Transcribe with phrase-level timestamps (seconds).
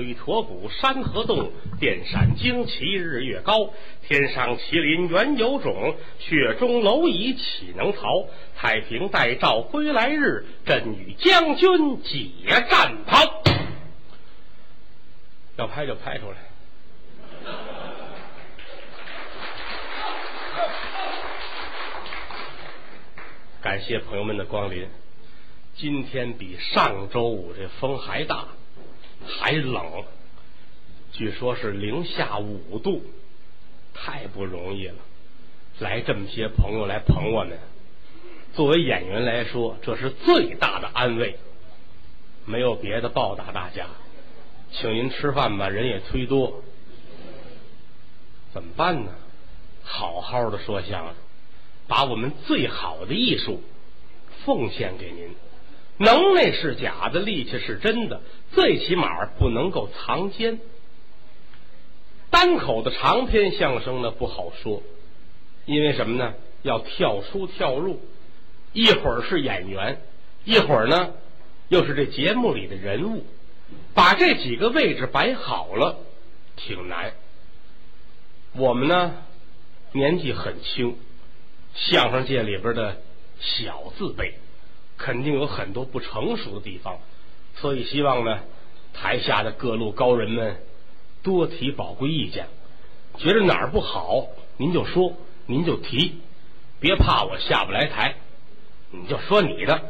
[0.00, 3.70] 北驼谷，山河动，电闪惊旗，日月高。
[4.08, 8.26] 天上麒麟原有种，雪中蝼蚁岂能逃？
[8.56, 12.30] 太平待诏归来日，朕与将军解
[12.70, 13.42] 战袍。
[15.58, 16.38] 要拍就拍出来。
[23.60, 24.88] 感谢朋友们的光临。
[25.76, 28.48] 今天比上周五这风还大，
[29.26, 30.04] 还冷，
[31.12, 33.02] 据说是零下五度，
[33.94, 34.96] 太不容易了。
[35.78, 37.58] 来这么些朋友来捧我们，
[38.54, 41.38] 作为演员来说，这是最大的安慰。
[42.44, 43.86] 没有别的报答大家，
[44.72, 46.62] 请您吃饭吧，人也忒多，
[48.52, 49.12] 怎么办呢？
[49.82, 51.14] 好好的说相声，
[51.86, 53.62] 把我们最好的艺术
[54.44, 55.34] 奉献给您。
[56.02, 58.22] 能耐是假的，力气是真的，
[58.52, 60.58] 最起码不能够藏奸。
[62.30, 64.82] 单口的长篇相声呢不好说，
[65.66, 66.32] 因为什么呢？
[66.62, 68.00] 要跳出跳入，
[68.72, 70.00] 一会儿是演员，
[70.44, 71.10] 一会儿呢
[71.68, 73.26] 又是这节目里的人物，
[73.92, 75.98] 把这几个位置摆好了，
[76.56, 77.12] 挺难。
[78.54, 79.16] 我们呢
[79.92, 80.96] 年纪很轻，
[81.74, 82.96] 相声界里边的
[83.38, 84.34] 小字辈。
[85.02, 86.98] 肯定有很多不成熟的地方，
[87.56, 88.40] 所以希望呢，
[88.92, 90.62] 台下的各路高人们
[91.22, 92.48] 多提宝贵意见，
[93.16, 94.26] 觉得哪儿不好，
[94.58, 95.14] 您就说，
[95.46, 96.20] 您就提，
[96.80, 98.16] 别怕我下不来台，
[98.90, 99.80] 你就说你的，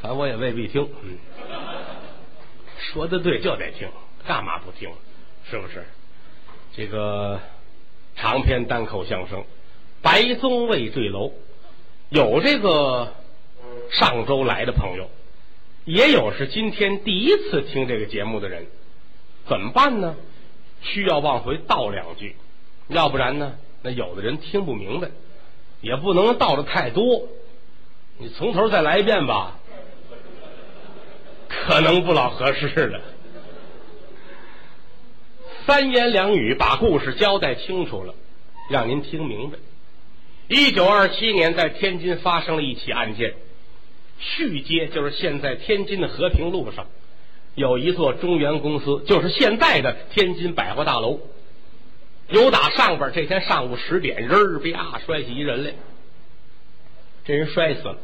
[0.00, 0.88] 反正我也未必听。
[1.04, 1.18] 嗯，
[2.78, 3.88] 说的对就得听，
[4.26, 4.90] 干嘛不听？
[5.48, 5.86] 是不是？
[6.74, 7.38] 这个
[8.16, 9.38] 长篇单口相声
[10.02, 11.28] 《白宗卫坠楼》，
[12.10, 13.14] 有这个。
[13.92, 15.10] 上周来的朋友，
[15.84, 18.66] 也有是今天第一次听这个节目的人，
[19.46, 20.16] 怎么办呢？
[20.82, 22.34] 需要往回倒两句，
[22.88, 25.10] 要不然呢，那有的人听不明白，
[25.80, 27.28] 也不能倒的太多。
[28.18, 29.58] 你从头再来一遍吧，
[31.48, 33.00] 可能不老合适了。
[35.66, 38.14] 三言两语把故事交代清楚了，
[38.70, 39.58] 让您听明白。
[40.48, 43.34] 一九二七年，在天津发生了一起案件。
[44.22, 46.86] 续街就是现在天津的和平路上，
[47.56, 51.20] 有一座中原公司，就是现在的天津百货大楼。
[52.28, 55.74] 有打上边这天上午十点，人儿啪摔起一人来，
[57.24, 57.98] 这人摔死了，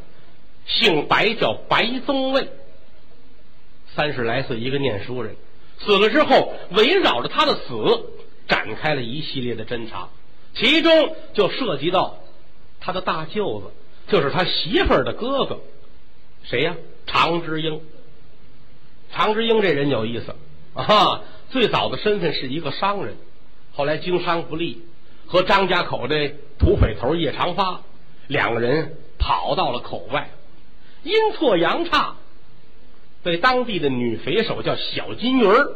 [0.67, 2.49] 姓白叫白宗卫，
[3.95, 5.37] 三十来岁一个念书人，
[5.79, 8.11] 死了之后围绕着他的死
[8.49, 10.11] 展开了一系列的侦查，
[10.53, 12.19] 其中就涉及到
[12.81, 15.61] 他的大舅子，就是他媳妇儿的哥哥。
[16.49, 16.77] 谁呀？
[17.07, 17.81] 常之英。
[19.11, 20.35] 常之英这人有意思
[20.75, 21.23] 啊！
[21.51, 23.17] 最早的身份是一个商人，
[23.75, 24.83] 后来经商不利，
[25.27, 27.81] 和张家口的土匪头叶长发
[28.27, 30.31] 两个人跑到了口外，
[31.03, 32.17] 阴错阳差
[33.23, 35.73] 被当地的女匪首叫小金鱼儿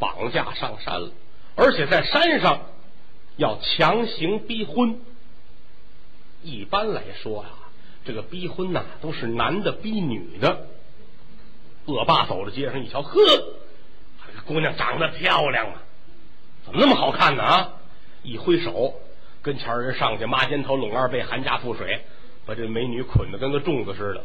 [0.00, 1.10] 绑架上山了，
[1.54, 2.62] 而且在山上
[3.36, 5.00] 要强行逼婚。
[6.42, 7.61] 一般来说啊。
[8.04, 10.66] 这个逼婚呐，都是男的逼女的。
[11.86, 13.14] 恶霸走到街上一瞧，呵，
[14.34, 15.82] 这姑娘长得漂亮啊，
[16.64, 17.42] 怎么那么好看呢？
[17.42, 17.72] 啊！
[18.22, 18.94] 一挥手，
[19.42, 22.02] 跟前人上去，抹肩头，拢二背，寒家覆水，
[22.46, 24.24] 把这美女捆得跟个粽子似的，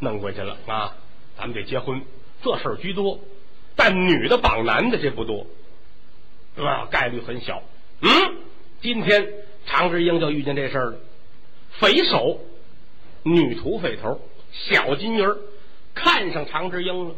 [0.00, 0.96] 弄过去了啊！
[1.38, 2.02] 咱们得结婚，
[2.42, 3.20] 这事儿居多，
[3.74, 5.46] 但女的绑男的这不多，
[6.58, 7.62] 啊，概率很小。
[8.02, 8.10] 嗯，
[8.82, 9.26] 今天
[9.64, 10.98] 常志英就遇见这事儿了，
[11.70, 12.38] 匪首。
[13.22, 14.20] 女土匪头
[14.52, 15.36] 小金鱼儿
[15.94, 17.14] 看上常之英了，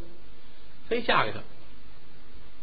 [0.89, 1.39] 非嫁给他。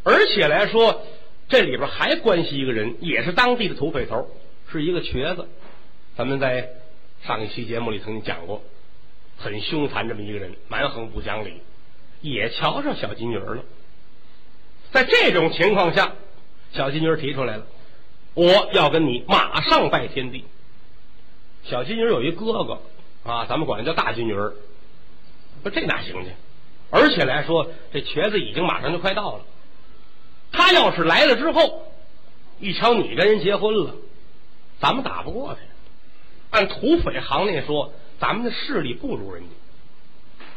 [0.02, 1.02] 而且来说，
[1.48, 4.28] 这里边还关系一个人，也是当地的土匪头，
[4.70, 5.48] 是一个瘸子。
[6.16, 6.70] 咱们在
[7.22, 8.62] 上一期节目里曾经讲过，
[9.36, 11.60] 很凶残这么一个人，蛮横不讲理，
[12.20, 13.64] 也瞧上小金鱼儿了。
[14.92, 16.14] 在这种情况下，
[16.72, 17.66] 小金鱼儿提出来了，
[18.34, 20.44] 我要跟你马上拜天地。
[21.64, 22.80] 小金鱼儿有一哥哥。
[23.30, 24.52] 啊，咱们管他叫大金鱼儿，
[25.62, 26.30] 说这哪行去？
[26.90, 29.44] 而且来说，这瘸子已经马上就快到了。
[30.50, 31.86] 他要是来了之后，
[32.58, 33.94] 一瞧你跟人结婚了，
[34.80, 35.60] 咱们打不过他。
[36.50, 39.48] 按土匪行内说，咱们的势力不如人家，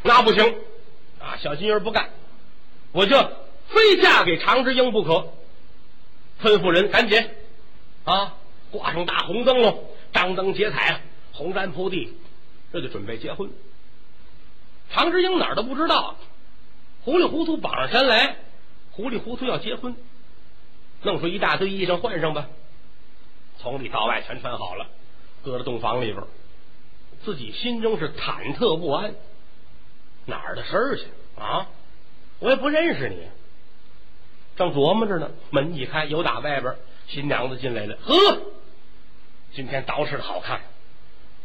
[0.02, 0.56] 那不行。
[1.20, 2.10] 啊，小金鱼儿不干，
[2.92, 3.16] 我就
[3.68, 5.30] 非嫁给常之英不可。
[6.42, 7.30] 吩咐人赶紧
[8.04, 8.34] 啊，
[8.72, 11.00] 挂上大红灯笼，张灯结彩，
[11.31, 12.12] 红毡铺地。
[12.74, 13.52] 这就准备结婚，
[14.90, 16.16] 常志英哪儿都不知道，
[17.06, 18.38] 糊里糊涂绑上山来，
[18.92, 19.96] 糊里糊涂要结婚，
[21.04, 22.50] 弄出一大堆衣裳换上吧，
[23.60, 24.88] 从里到外全穿好了，
[25.44, 26.24] 搁在洞房里边，
[27.24, 29.14] 自己心中是忐忑不安。
[30.25, 31.04] 哪儿的事儿去
[31.38, 31.68] 啊？
[32.40, 33.28] 我也不认识你。
[34.56, 36.75] 正琢磨着呢，门一开，有打外边
[37.08, 37.98] 新娘子进来了。
[38.04, 38.42] 呵，
[39.54, 40.62] 今天捯饬的好看。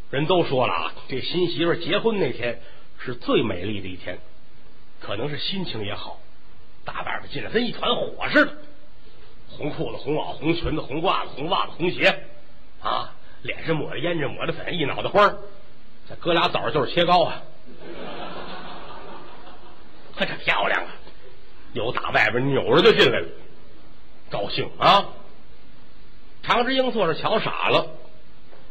[0.09, 2.59] 人都说了啊，这新媳妇结婚那天
[2.99, 4.19] 是最美丽的一天，
[4.99, 6.19] 可能是心情也好。
[6.85, 8.57] 大外边进来跟一团火似的，
[9.49, 12.23] 红裤子、红袄、红裙子、红褂子、红袜子、红鞋
[12.81, 13.13] 啊，
[13.43, 15.35] 脸上抹着胭脂，抹着粉，一脑袋花
[16.07, 17.43] 这哥俩枣就是切糕啊。
[20.15, 20.89] 可这漂亮啊！
[21.73, 23.27] 有打外边扭着就进来了，
[24.31, 25.09] 高兴啊！
[26.41, 27.85] 常之英坐着瞧傻了，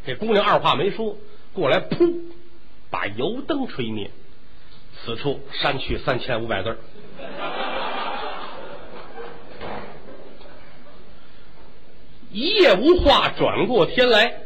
[0.09, 1.19] 这姑娘二话没说，
[1.53, 2.19] 过来噗，
[2.89, 4.11] 把油灯吹灭。
[5.05, 6.79] 此处删去三千五百字。
[12.33, 14.41] 一夜无话，转过天来，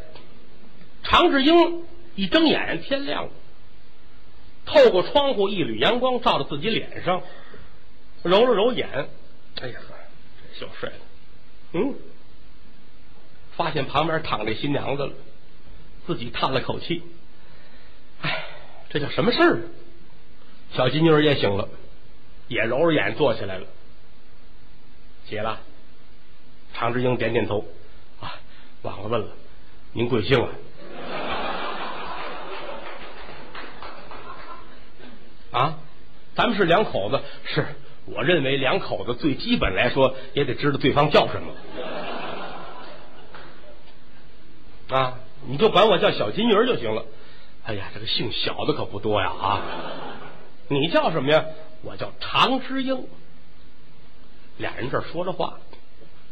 [1.01, 3.31] 常志英一睁眼，天亮了。
[4.65, 7.23] 透过窗户，一缕阳光照到自己脸上，
[8.21, 9.07] 揉了揉眼，
[9.61, 9.79] 哎呀，
[10.51, 10.91] 这小帅。
[11.71, 11.95] 嗯，
[13.55, 15.13] 发现旁边躺着新娘子了，
[16.05, 17.03] 自己叹了口气，
[18.21, 18.45] 哎，
[18.89, 19.61] 这叫什么事儿？
[20.73, 21.69] 小金妮也醒了，
[22.47, 23.67] 也揉着眼坐起来了，
[25.27, 25.59] 起了。
[26.73, 27.65] 常志英点点头，
[28.19, 28.33] 啊，
[28.81, 29.27] 忘了问了，
[29.91, 30.49] 您贵姓啊？
[35.59, 35.77] 啊，
[36.35, 37.67] 咱们是两口子，是
[38.05, 41.53] 我认为两口子最基本来说也得知道对方叫什么。
[44.97, 47.05] 啊，你就管我叫小金鱼就行了。
[47.65, 49.61] 哎呀，这个姓小的可不多呀啊！
[50.67, 51.45] 你叫什么呀？
[51.81, 53.07] 我叫常之英。
[54.57, 55.59] 俩人这说着话，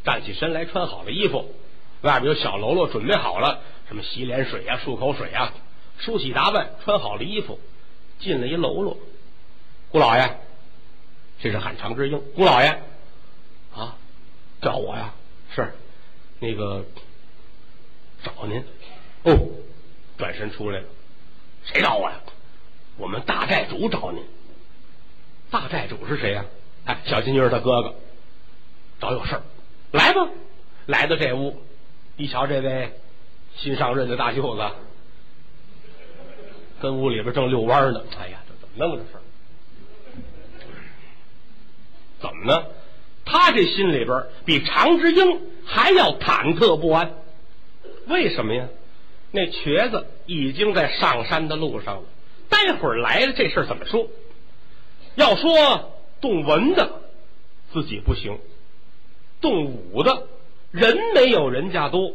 [0.03, 1.53] 站起身来，穿好了衣服，
[2.01, 5.53] 外边有小喽啰准备好了，什么洗脸水呀、漱口水呀，
[5.97, 7.59] 梳洗打扮，穿好了衣服，
[8.19, 8.97] 进了一喽啰。
[9.89, 10.37] 姑老爷，
[11.41, 12.21] 这是喊常之英。
[12.35, 12.67] 姑老爷，
[13.73, 13.95] 啊，
[14.61, 15.13] 找我呀？
[15.55, 15.73] 是，
[16.39, 16.85] 那个
[18.23, 18.63] 找您。
[19.23, 19.37] 哦，
[20.17, 20.85] 转身出来了。
[21.65, 22.19] 谁找我呀？
[22.97, 24.23] 我们大寨主找您。
[25.49, 26.45] 大寨主是谁呀？
[26.85, 27.95] 哎，小金鱼他哥哥。
[28.99, 29.41] 找有事儿，
[29.91, 30.27] 来吧。
[30.85, 31.61] 来到这屋，
[32.17, 32.93] 一瞧这位
[33.55, 34.61] 新上任的大舅子，
[36.81, 38.03] 跟屋里边正遛弯呢。
[38.19, 39.21] 哎呀，这怎么弄这事儿？
[42.19, 42.65] 怎么呢？
[43.25, 47.13] 他这心里边比常之英还要忐忑不安。
[48.07, 48.67] 为什么呀？
[49.31, 52.03] 那瘸子已经在上山的路上了。
[52.49, 54.09] 待会儿来了，这事儿怎么说？
[55.15, 57.01] 要说动文的，
[57.71, 58.37] 自己不行；
[59.39, 60.27] 动武的，
[60.71, 62.13] 人没有人家多，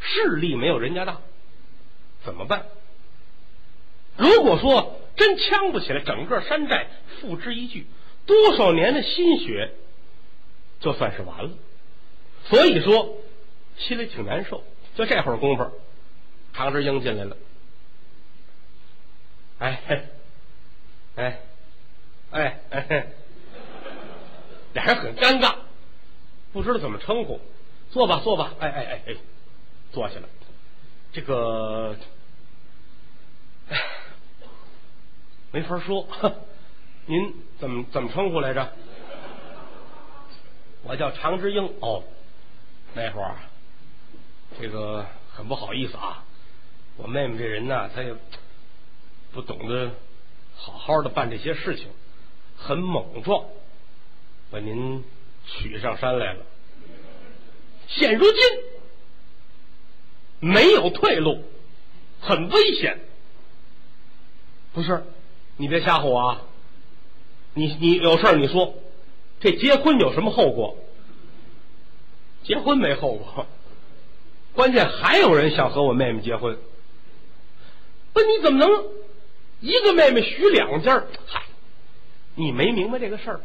[0.00, 1.20] 势力没有人家大，
[2.24, 2.64] 怎么办？
[4.16, 6.88] 如果说真呛不起来，整个山寨
[7.20, 7.86] 付之一炬。
[8.26, 9.72] 多少年的心血，
[10.80, 11.50] 就算是完了。
[12.44, 13.18] 所以说，
[13.76, 14.62] 心里挺难受。
[14.96, 15.70] 就这会儿功夫，
[16.52, 17.36] 常志英进来了。
[19.58, 19.80] 哎，
[21.16, 21.40] 哎，
[22.30, 23.06] 哎，哎，
[24.72, 25.54] 俩人很尴尬，
[26.52, 27.40] 不知道怎么称呼。
[27.90, 28.54] 坐吧，坐吧。
[28.60, 29.16] 哎，哎，哎，哎，
[29.92, 30.28] 坐下了。
[31.12, 31.96] 这个，
[33.68, 33.78] 哎，
[35.52, 36.06] 没法说。
[37.06, 38.72] 您怎么怎么称呼来着？
[40.84, 41.74] 我叫常之英。
[41.80, 42.04] 哦，
[42.94, 43.34] 那会儿
[44.58, 45.04] 这个
[45.34, 46.24] 很不好意思啊，
[47.02, 48.14] 我妹妹这人呢，她也
[49.32, 49.92] 不懂得
[50.56, 51.88] 好好的办这些事情，
[52.56, 53.44] 很莽撞，
[54.50, 55.02] 把您
[55.46, 56.44] 娶上山来了。
[57.88, 58.42] 现如今
[60.40, 61.42] 没有退路，
[62.20, 63.00] 很危险。
[64.72, 65.02] 不是，
[65.56, 66.42] 你别吓唬我啊！
[67.54, 68.74] 你你有事儿你说，
[69.40, 70.76] 这结婚有什么后果？
[72.44, 73.46] 结婚没后果，
[74.54, 76.58] 关键还有人想和我妹妹结婚。
[78.12, 78.84] 不，你怎么能
[79.60, 81.04] 一个妹妹许两家？
[81.26, 81.42] 嗨，
[82.34, 83.40] 你没明白这个事儿，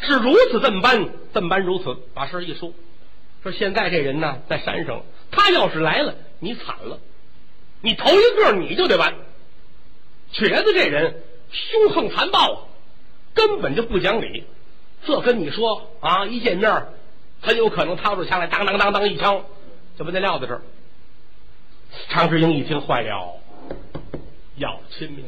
[0.00, 1.96] 是如此这么般，这么般如此。
[2.14, 2.72] 把事儿一说，
[3.42, 6.98] 说现在这人呢在山上，他要是来了，你惨了，
[7.80, 9.14] 你头一个你就得完。
[10.32, 12.60] 瘸子这人凶横残暴啊！
[13.34, 14.44] 根本就不讲理，
[15.06, 16.86] 这跟你说啊，一见面
[17.40, 19.44] 很有可能掏出枪来，当当当当一枪，
[19.96, 20.62] 就把那撂在这儿。
[22.08, 23.40] 常志英一听坏了，
[24.56, 25.24] 要亲命！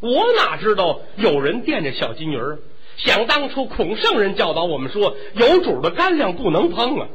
[0.00, 2.58] 我哪知道有人惦着小金鱼儿？
[2.96, 7.08] 想当初孔圣人教导我们说，有主的干粮不能碰啊。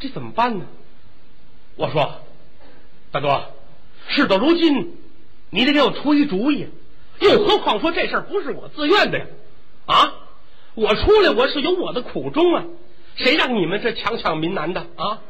[0.00, 0.66] 这怎么办呢？
[1.76, 2.22] 我说，
[3.12, 3.50] 大哥，
[4.08, 4.96] 事到如今，
[5.50, 6.68] 你得给我出一主意。
[7.20, 9.26] 又何况说这事儿不是我自愿的呀？
[9.86, 10.14] 啊，
[10.80, 12.64] 我出来我是有我的苦衷啊。
[13.16, 15.22] 谁让你们这强抢民男的啊？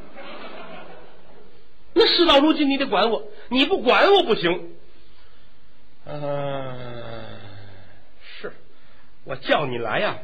[1.94, 4.72] 那事到如今，你得管我，你不管我不行。
[6.04, 7.38] 嗯，
[8.20, 8.52] 是
[9.24, 10.18] 我叫你来呀，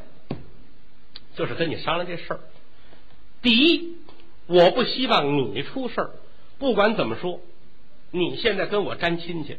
[1.35, 2.39] 就是跟你商量这事儿。
[3.41, 3.95] 第一。
[4.47, 6.11] 我不希望你出事儿，
[6.59, 7.41] 不管怎么说，
[8.11, 9.57] 你现在跟我沾亲戚，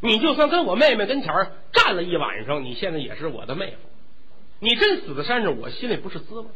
[0.00, 3.76] 你就算跟我妹妹跟前儿站了一晚上，你现在也是我的妹夫。
[4.60, 6.46] 你真死在山上，我心里不是滋味。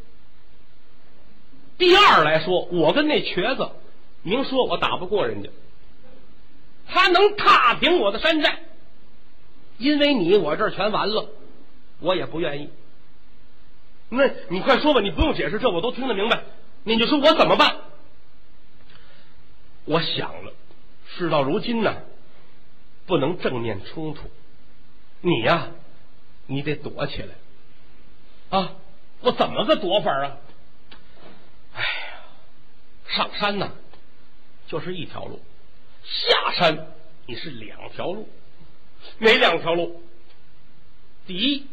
[1.78, 3.70] 第二来说，我跟那瘸子
[4.22, 5.50] 明说，我打不过人家，
[6.86, 8.60] 他能踏平我的山寨，
[9.78, 11.28] 因为你我这儿全完了，
[12.00, 12.70] 我也不愿意。
[14.08, 16.42] 那你快说吧，你不用解释，这我都听得明白。
[16.84, 17.76] 你就说我怎么办？
[19.84, 20.52] 我想了，
[21.16, 22.02] 事到如今呢，
[23.06, 24.30] 不能正面冲突。
[25.20, 25.68] 你呀，
[26.46, 27.34] 你得躲起来
[28.52, 28.74] 啊！
[29.22, 30.36] 我怎么个躲法啊？
[31.74, 31.88] 哎呀，
[33.08, 33.72] 上山呢
[34.66, 35.40] 就是一条路，
[36.04, 36.88] 下山
[37.26, 38.28] 你是两条路。
[39.18, 40.02] 哪两条路？
[41.26, 41.66] 第一，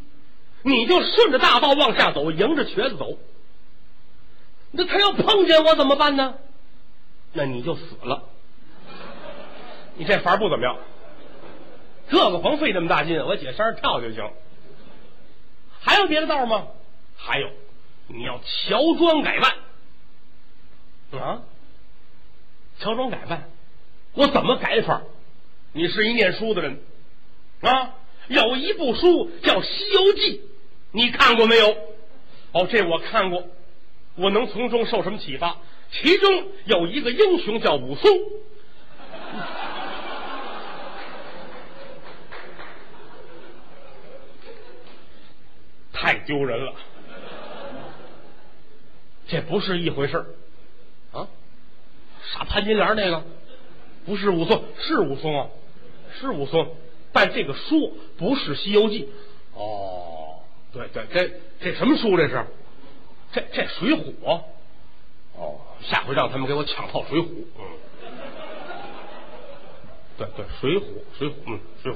[0.61, 3.17] 你就顺着大道往下走，迎着瘸子走。
[4.71, 6.35] 那他要碰见我怎么办呢？
[7.33, 8.23] 那你就死了。
[9.97, 10.77] 你这法不怎么样，
[12.09, 14.31] 这个甭费这么大劲，我解衫跳就行。
[15.81, 16.67] 还有别的道吗？
[17.17, 17.49] 还有，
[18.07, 19.55] 你要乔装改扮
[21.21, 21.41] 啊！
[22.79, 23.49] 乔装改扮，
[24.13, 25.01] 我怎么改法？
[25.73, 26.81] 你是一念书的人
[27.61, 27.93] 啊，
[28.27, 30.37] 有一部书叫《西游记》，
[30.91, 31.77] 你看过没有？
[32.51, 33.47] 哦，这我看过。
[34.15, 35.57] 我能从中受什么启发？
[35.91, 38.11] 其中有一个英雄叫武松，
[45.93, 46.73] 太丢人了，
[49.27, 50.23] 这不是一回事
[51.11, 51.27] 啊！
[52.21, 53.23] 杀潘金莲那个？
[54.05, 55.47] 不是武松，是武松啊，
[56.19, 56.75] 是武松，
[57.11, 59.09] 但这个书不是《西游记》
[59.59, 62.45] 哦，对对，这这什么书这是？
[63.31, 64.13] 这这水浒。
[65.35, 67.25] 哦，下回让他们给我抢套水浒。
[67.57, 67.65] 嗯，
[70.15, 70.83] 对对，水浒
[71.17, 71.95] 水浒嗯，水浒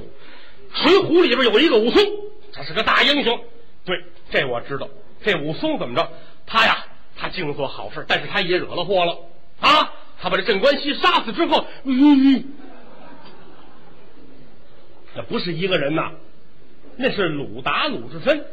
[0.73, 2.03] 水浒里边有一个武松，
[2.51, 3.39] 他是个大英雄。
[3.85, 4.87] 对，这我知道。
[5.23, 6.11] 这武松怎么着？
[6.45, 6.85] 他呀，
[7.15, 9.17] 他净做好事，但是他也惹了祸了
[9.61, 9.93] 啊！
[10.19, 12.45] 他把这镇关西杀死之后，嗯，
[15.15, 16.11] 那不是一个人呐，
[16.97, 18.45] 那是鲁达鲁智深。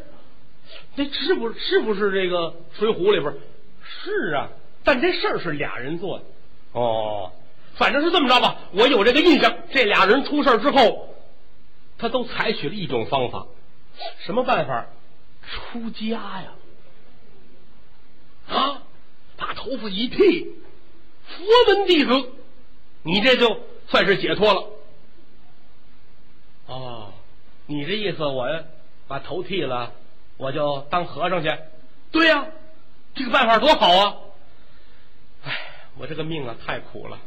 [0.94, 2.36] 那是不是不是这个
[2.78, 3.34] 《水浒》里边？
[3.82, 4.48] 是啊，
[4.84, 6.24] 但这事儿是俩人做的。
[6.72, 7.32] 哦，
[7.74, 8.58] 反正是这么着吧。
[8.72, 11.08] 我有这个印象，这俩人出事之后，
[11.98, 13.46] 他都采取了一种方法，
[14.20, 14.86] 什么办法？
[15.50, 16.52] 出家呀！
[18.48, 18.82] 啊，
[19.36, 20.54] 把头发一剃，
[21.26, 22.32] 佛门弟子，
[23.02, 24.66] 你这就算是解脱了。
[26.66, 27.12] 哦，
[27.66, 28.64] 你这意思，我
[29.06, 29.92] 把头剃了。
[30.36, 31.54] 我就当和尚去，
[32.10, 32.46] 对呀，
[33.14, 34.16] 这个办法多好啊！
[35.44, 35.58] 哎，
[35.98, 37.18] 我这个命啊太苦了，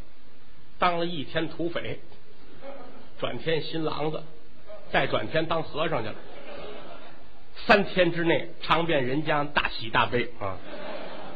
[0.79, 1.99] 当了一天土匪，
[3.19, 4.23] 转天新郎子，
[4.91, 6.15] 再转天当和尚去了，
[7.65, 10.57] 三天之内尝遍人间大喜大悲啊！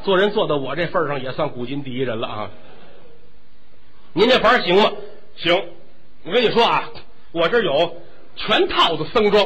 [0.03, 2.51] 做人做到我这份上，也算古今第一人了啊！
[4.13, 4.91] 您这法行吗？
[5.37, 5.63] 行，
[6.23, 6.89] 我跟你说啊，
[7.31, 8.01] 我这有
[8.35, 9.45] 全套的僧装。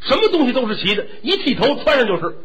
[0.00, 2.36] 什么东西都是齐的，一剃头穿上就是。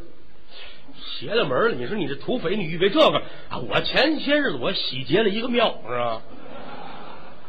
[1.19, 1.75] 邪了门了！
[1.75, 3.57] 你说你这土匪，你预备这个啊？
[3.57, 6.21] 我前些日子我洗劫了一个庙，是吧？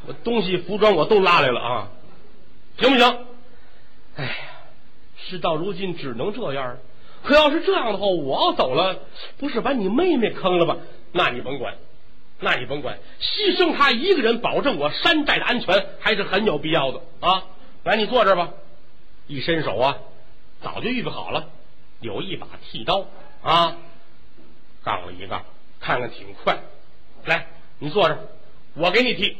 [0.06, 1.88] 我东西服装我都拉来了啊，
[2.78, 3.18] 行不行？
[4.16, 4.47] 哎，
[5.28, 6.78] 事到如今只能这样。
[7.22, 9.00] 可要是这样的话，我走了，
[9.38, 10.76] 不是把你妹妹坑了吧？
[11.12, 11.74] 那你甭管，
[12.40, 17.44] 那你甭管，牺牲她一个人，保证我山寨的安全，还是很有必要的啊！
[17.84, 18.50] 来，你坐这儿吧。
[19.26, 19.98] 一伸手啊，
[20.62, 21.48] 早就预备好了，
[22.00, 23.06] 有一把剃刀
[23.42, 23.76] 啊，
[24.84, 25.44] 杠了一杠，
[25.80, 26.60] 看看挺快。
[27.24, 27.46] 来，
[27.78, 28.20] 你坐这儿，
[28.74, 29.36] 我给你剃。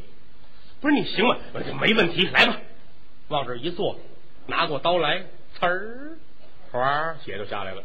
[0.80, 1.37] 不是你行吗？
[1.80, 2.57] 没问题，来吧，
[3.28, 3.99] 往这一坐，
[4.47, 5.25] 拿过刀来，
[5.60, 6.16] 呲儿，
[6.70, 7.82] 哗，血就下来了。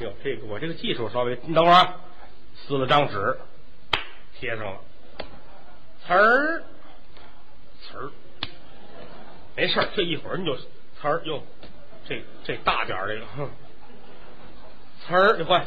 [0.00, 1.94] 哟，这个我这个技术稍微，你等会儿，
[2.54, 3.38] 撕了张纸，
[4.38, 4.80] 贴上了。
[6.06, 6.62] 词儿，
[7.80, 8.10] 词儿，
[9.56, 10.66] 没事儿这一会儿你就词
[11.02, 11.42] 儿哟，
[12.06, 13.50] 这这大点儿这个，哼，
[15.06, 15.64] 词儿你换。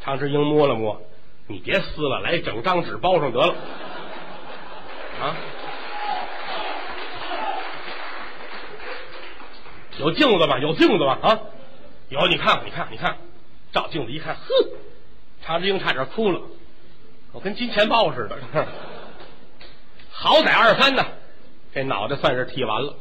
[0.00, 1.02] 常志英摸了摸，
[1.48, 3.54] 你别撕了，来整张纸包上得了。
[5.20, 5.36] 啊，
[9.98, 10.58] 有镜子吧？
[10.58, 11.18] 有镜子吧？
[11.22, 11.40] 啊，
[12.08, 13.16] 有，你看，你看，你看，
[13.72, 14.42] 照镜子一看，呵，
[15.42, 16.40] 常志英差点哭了。
[17.32, 18.66] 我跟金钱豹似的，
[20.10, 21.04] 好歹二三呢，
[21.72, 22.94] 这脑袋算是剃完了，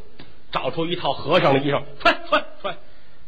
[0.52, 2.78] 找出一套和尚的衣裳，穿穿穿，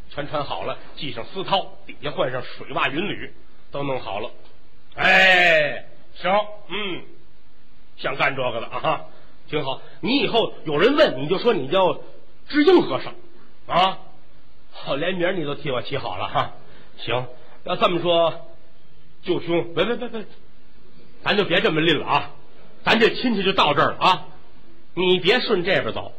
[0.09, 3.33] 全穿好了，系上丝绦，底下换上水袜云履，
[3.71, 4.31] 都弄好了。
[4.95, 6.31] 哎，行，
[6.69, 7.03] 嗯，
[7.97, 9.05] 想干这个的啊，
[9.49, 9.81] 挺好。
[10.01, 11.99] 你以后有人问，你就说你叫
[12.49, 13.13] 知英和尚
[13.67, 13.99] 啊，
[14.71, 16.53] 好，连名你都替我起好了哈。
[16.97, 17.27] 行，
[17.63, 18.47] 要这么说，
[19.23, 20.25] 舅兄，别别别别。
[21.23, 22.31] 咱就别这么拎了啊！
[22.83, 24.25] 咱这亲戚就到这儿了啊！
[24.93, 26.13] 你别顺这边走，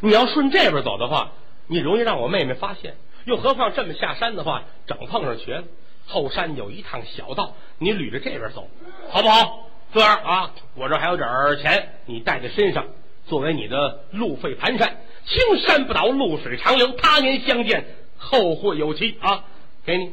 [0.00, 1.32] 你要顺这边走的话，
[1.66, 2.96] 你容易让我妹妹发现。
[3.24, 5.68] 又何况这么下山的话，整碰上瘸子。
[6.06, 8.68] 后山有一趟小道，你捋着这边走，
[9.10, 9.68] 好不好？
[9.92, 11.28] 这样啊，我这还有点
[11.60, 12.86] 钱，你带在身上，
[13.26, 14.96] 作为你的路费盘缠。
[15.26, 17.86] 青山不倒，绿水长流，他年相见，
[18.18, 19.44] 后会有期啊！
[19.86, 20.12] 给你，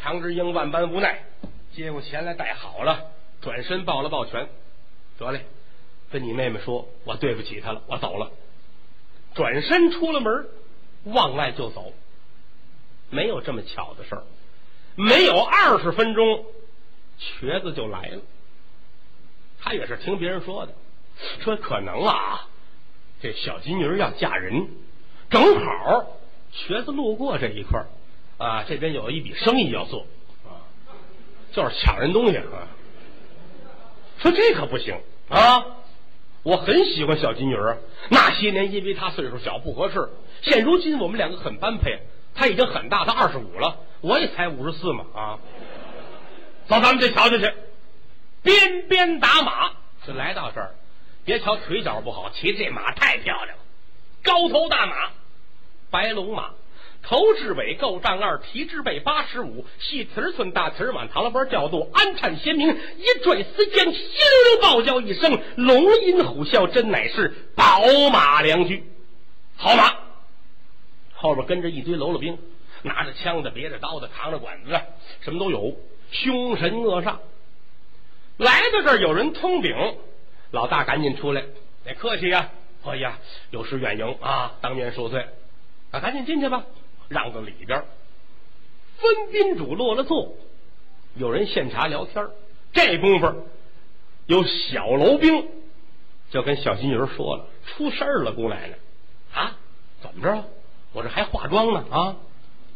[0.00, 1.22] 常之英万般无奈，
[1.72, 3.04] 接过钱来，带好了。
[3.40, 4.48] 转身抱了抱拳，
[5.16, 5.46] 得嘞，
[6.10, 8.32] 跟你妹妹说，我对不起她了，我走了。
[9.34, 10.48] 转身出了门，
[11.04, 11.92] 往外就走。
[13.10, 14.24] 没有这么巧的事儿，
[14.96, 16.44] 没有二十分钟，
[17.18, 18.22] 瘸子就来了。
[19.60, 20.74] 他也是听别人说的，
[21.40, 22.48] 说可能啊，
[23.20, 24.68] 这小金鱼要嫁人，
[25.30, 26.06] 正好
[26.52, 27.86] 瘸子路过这一块儿
[28.38, 30.06] 啊，这边有一笔生意要做
[30.44, 30.64] 啊，
[31.52, 32.68] 就是抢人东西啊。
[34.18, 35.64] 说这可不行啊！
[36.42, 37.78] 我很喜欢小金鱼儿，
[38.10, 40.08] 那些年因为他岁数小不合适，
[40.42, 42.00] 现如今我们两个很般配。
[42.32, 45.38] 他已经很大，他二十五了，我也才五十四嘛啊！
[46.68, 47.52] 走，咱们去瞧瞧去，
[48.42, 49.72] 鞭鞭打马
[50.06, 50.74] 就来到这儿。
[51.30, 53.62] 别瞧腿脚不好，骑这马太漂亮了，
[54.24, 55.12] 高头大马，
[55.88, 56.50] 白龙马。
[57.04, 67.80] 头至尾够丈二，蹄至背八十五，细蹄寸大蹄满，唐了班调度，安颤鲜明，一拽丝缰，稀溜溜暴叫一声，龙吟虎啸，真乃是宝
[68.12, 68.82] 马良驹，
[69.56, 69.98] 好马。
[71.14, 72.40] 后边跟着一堆喽啰兵，
[72.82, 74.82] 拿着枪的，别着刀的，扛着管子的，
[75.20, 75.76] 什么都有，
[76.10, 77.18] 凶神恶煞。
[78.36, 79.96] 来到这儿，有人通禀，
[80.50, 81.44] 老大赶紧出来，
[81.84, 82.50] 得客气呀，
[82.84, 83.18] 哎呀，
[83.50, 85.26] 有失远迎啊，当面恕罪，
[85.90, 86.64] 啊，赶紧进去吧。
[87.08, 87.84] 让到里边，
[88.98, 90.34] 分宾主落了座，
[91.16, 92.28] 有人献茶聊天
[92.72, 93.46] 这功夫，
[94.26, 95.48] 有小楼兵。
[96.30, 98.76] 就跟小金鱼说了：“出事儿了，姑奶奶。
[99.34, 99.56] 啊，
[100.00, 100.44] 怎么着？
[100.92, 101.84] 我这还化妆呢。
[101.90, 102.16] 啊？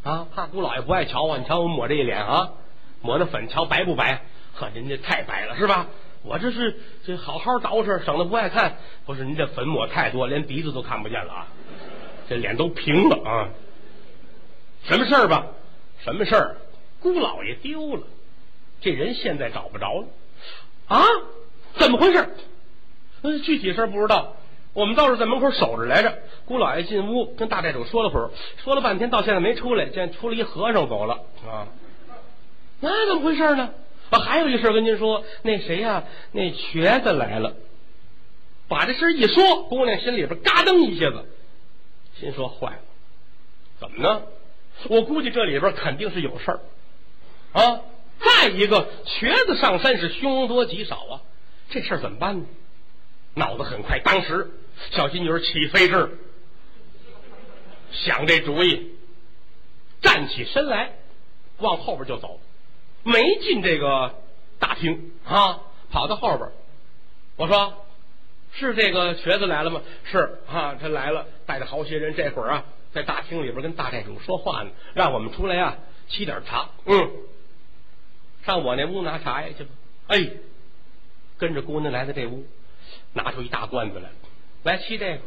[0.02, 0.26] 啊！
[0.34, 2.52] 怕姑老爷不爱瞧我，你瞧我抹这一脸啊，
[3.00, 4.22] 抹那粉，瞧白不白？
[4.54, 5.86] 呵，您这太白了是吧？
[6.24, 6.74] 我这是
[7.06, 8.78] 这好好捯饬，省得不爱看。
[9.04, 11.46] 不是您这粉抹太多，连鼻子都看不见了啊，
[12.28, 13.48] 这脸都平了啊。”
[14.88, 15.46] 什么事儿吧？
[16.02, 16.56] 什么事儿？
[17.00, 18.02] 姑老爷丢了，
[18.80, 20.06] 这人现在找不着了
[20.88, 21.04] 啊？
[21.74, 22.28] 怎么回事？
[23.22, 24.36] 嗯，具体事儿不知道。
[24.72, 26.18] 我们倒是在门口守着来着。
[26.46, 28.30] 姑老爷进屋跟大寨主说了会儿，
[28.64, 29.86] 说了半天，到现在没出来。
[29.86, 31.68] 见出了一和尚走了啊。
[32.80, 33.70] 那怎么回事呢？
[34.14, 36.04] 啊，还有一事跟您说，那谁呀？
[36.32, 37.54] 那瘸子来了。
[38.68, 41.26] 把这事一说，姑娘心里边嘎噔一下子，
[42.18, 42.78] 心说坏了，
[43.80, 44.22] 怎么呢？
[44.88, 46.60] 我估计这里边肯定是有事儿
[47.52, 47.80] 啊！
[48.20, 51.20] 再一个，瘸子上山是凶多吉少啊，
[51.70, 52.46] 这事儿怎么办呢？
[53.34, 54.50] 脑子很快，当时
[54.92, 56.18] 小金女起飞智，
[57.90, 58.92] 想这主意，
[60.00, 60.92] 站起身来，
[61.58, 62.40] 往后边就走，
[63.04, 64.14] 没进这个
[64.58, 66.50] 大厅啊，跑到后边。
[67.36, 67.86] 我说
[68.52, 72.64] ：“是这个瘸子来了吗？”是啊，他来了，带着好些人，这会儿啊。
[72.92, 75.76] 在大厅里边跟大寨主说话呢，让我们出来啊，
[76.08, 76.70] 沏点茶。
[76.86, 77.10] 嗯，
[78.44, 79.70] 上我那屋拿茶叶去吧。
[80.06, 80.30] 哎，
[81.38, 82.46] 跟着姑娘来到这屋，
[83.12, 84.10] 拿出一大罐子来，
[84.62, 85.20] 来沏这个。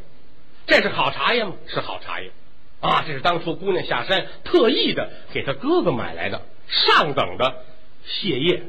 [0.66, 1.54] 这是好茶叶吗？
[1.68, 2.32] 是好茶叶
[2.80, 3.04] 啊！
[3.08, 7.64] 这是当初姑娘下山特意的给他哥哥买来的上等的
[8.06, 8.64] 泻叶。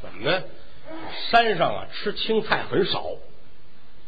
[0.00, 0.42] 怎么呢？
[1.30, 3.04] 山上啊，吃青菜很少，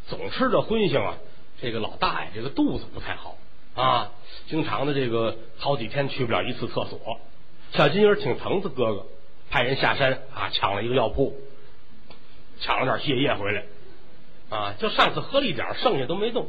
[0.09, 1.17] 总吃这荤腥啊。
[1.61, 3.39] 这个老大爷这个肚子不太好
[3.75, 4.11] 啊，
[4.49, 7.21] 经常的这个好几天去不了一次厕所。
[7.73, 9.07] 小金鱼挺疼他哥哥，
[9.51, 11.41] 派人下山啊，抢了一个药铺，
[12.61, 13.65] 抢了点泻液回来
[14.51, 16.49] 啊，就上次喝了一点，剩下都没动，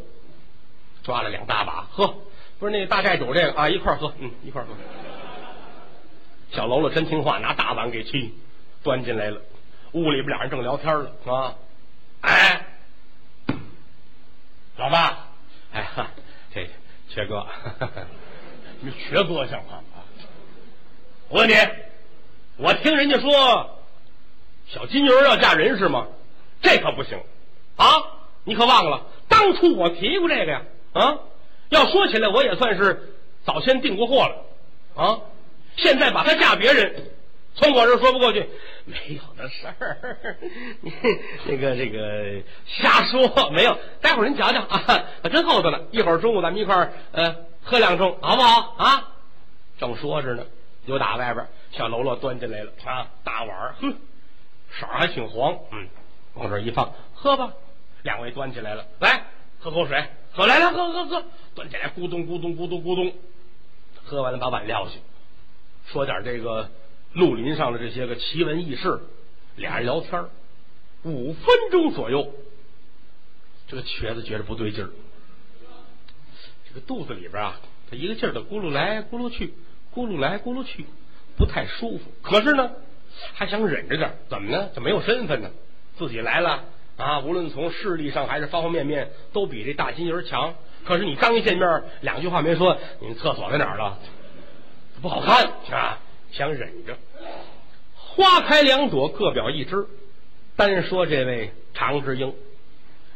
[1.03, 2.15] 抓了两大把喝，
[2.59, 4.69] 不是那个大寨主这个啊，一块喝，嗯，一块喝。
[6.51, 8.31] 小喽啰真听话，拿大碗给沏，
[8.83, 9.41] 端进来了。
[9.93, 11.55] 屋里边俩人正聊天了啊，
[12.21, 12.65] 哎，
[14.77, 15.27] 老爸，
[15.73, 16.11] 哎哈，
[16.53, 16.69] 这
[17.09, 17.45] 缺哥，
[18.81, 20.03] 你缺哥像话吗？
[21.29, 21.53] 我问你，
[22.57, 23.79] 我听人家说
[24.67, 26.07] 小金牛要嫁人是吗？
[26.61, 27.19] 这可不行
[27.75, 27.85] 啊！
[28.43, 30.61] 你可忘了当初我提过这个呀？
[30.93, 31.19] 啊，
[31.75, 34.45] 要说起来，我也算是早先订过货了
[34.95, 35.19] 啊。
[35.75, 37.11] 现在把她嫁别人，
[37.53, 38.47] 从我这说不过去，
[38.85, 39.97] 没有的事儿。
[41.45, 43.77] 那个这个瞎说，没有。
[44.01, 45.79] 待会儿您瞧瞧啊，真厚道呢。
[45.91, 49.11] 一会儿中午咱们一块儿呃喝两盅，好不好啊？
[49.77, 50.45] 正说着呢，
[50.85, 53.97] 又打外边小喽啰端进来了啊，大碗哼，
[54.79, 55.89] 色儿还挺黄，嗯，
[56.35, 57.51] 往这一放，喝吧。
[58.03, 59.23] 两位端起来了，来
[59.65, 61.23] 喝口水，喝来来喝喝喝，
[61.55, 63.11] 端起来咕咚咕咚咕咚咕咚，
[64.03, 64.91] 喝完了把碗撂下。
[65.87, 66.69] 说点这个
[67.13, 68.99] 绿林上的这些个奇闻异事，
[69.55, 70.25] 俩人聊天
[71.01, 72.31] 五分钟左右，
[73.67, 74.91] 这个瘸子觉得不对劲儿，
[76.67, 79.51] 这个肚子里边啊，他一个劲儿的咕噜来咕噜去，
[79.95, 80.85] 咕噜来咕噜去，
[81.37, 82.03] 不太舒服。
[82.21, 82.71] 可是呢，
[83.33, 84.69] 还想忍着点怎么呢？
[84.75, 85.49] 就没有身份呢？
[85.97, 86.65] 自己来了
[86.97, 90.55] 啊，无论从势力上还是方方面面，都比这大金人强。
[90.85, 93.99] 可是你刚一见面，两句话没说，你厕所在哪儿了？
[95.01, 95.99] 不好看啊，
[96.31, 96.97] 想忍着。
[97.95, 99.87] 花开两朵，各表一枝。
[100.55, 102.33] 单说这位常之英，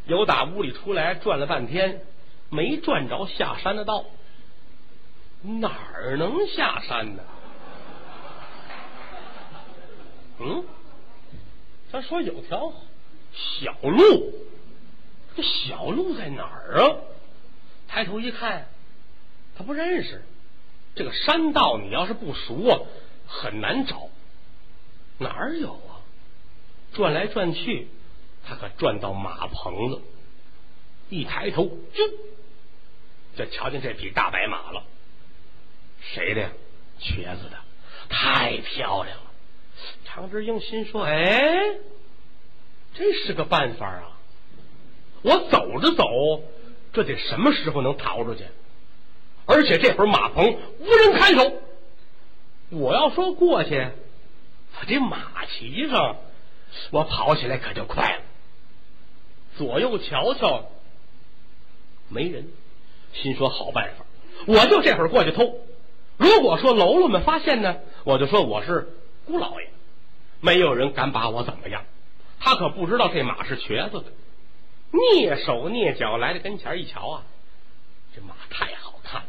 [0.07, 2.01] 由打屋里出来转了半天，
[2.49, 4.05] 没转着下山的道。
[5.41, 7.23] 哪儿能下山呢？
[10.39, 10.65] 嗯，
[11.91, 12.73] 他说有条
[13.61, 14.33] 小路，
[15.35, 16.97] 这小路在哪儿啊？
[17.87, 18.67] 抬头一看，
[19.57, 20.23] 他不认识。
[20.95, 22.79] 这个山道，你要是不熟啊，
[23.27, 24.09] 很难找。
[25.17, 26.01] 哪儿有啊？
[26.93, 27.87] 转来转去，
[28.45, 30.01] 他可转到马棚子。
[31.09, 32.07] 一抬头，就
[33.35, 34.83] 就瞧见这匹大白马了。
[36.01, 36.51] 谁的呀？
[36.99, 37.57] 瘸子的，
[38.09, 39.31] 太漂亮了。
[40.05, 41.59] 常之英心说：“哎，
[42.99, 44.11] 这是个办法啊！
[45.21, 46.43] 我走着走，
[46.91, 48.43] 这得什么时候能逃出去？”
[49.47, 51.53] 而且这会儿马棚无人看守，
[52.69, 53.87] 我要说过去，
[54.77, 56.17] 我这马骑上，
[56.91, 58.21] 我跑起来可就快了。
[59.57, 60.69] 左右瞧瞧，
[62.09, 62.49] 没人，
[63.13, 64.05] 心说好办法，
[64.45, 65.55] 我就这会儿过去偷。
[66.17, 68.89] 如果说喽啰们发现呢，我就说我是
[69.25, 69.69] 姑老爷，
[70.41, 71.85] 没有人敢把我怎么样。
[72.39, 74.11] 他可不知道这马是瘸子的，
[74.91, 77.23] 蹑手蹑脚来到跟前一瞧啊，
[78.15, 79.27] 这马太好看了。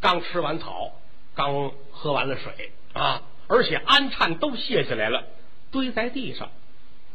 [0.00, 0.92] 刚吃完草，
[1.34, 5.24] 刚喝完了水啊，而且鞍颤都卸下来了，
[5.70, 6.50] 堆在地上，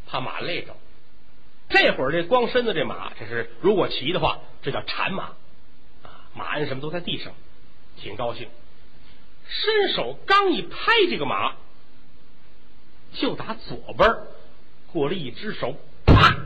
[0.07, 0.75] 怕马累着。
[1.69, 5.23] 这会儿这光身子这马，这是如果骑的话，这叫缠马
[6.03, 7.33] 啊，马鞍什么都在地上，
[7.97, 8.49] 挺高兴。
[9.47, 11.55] 伸手刚一拍这个马，
[13.13, 14.09] 就打左边
[14.93, 15.75] 过了一只手，
[16.05, 16.37] 啪，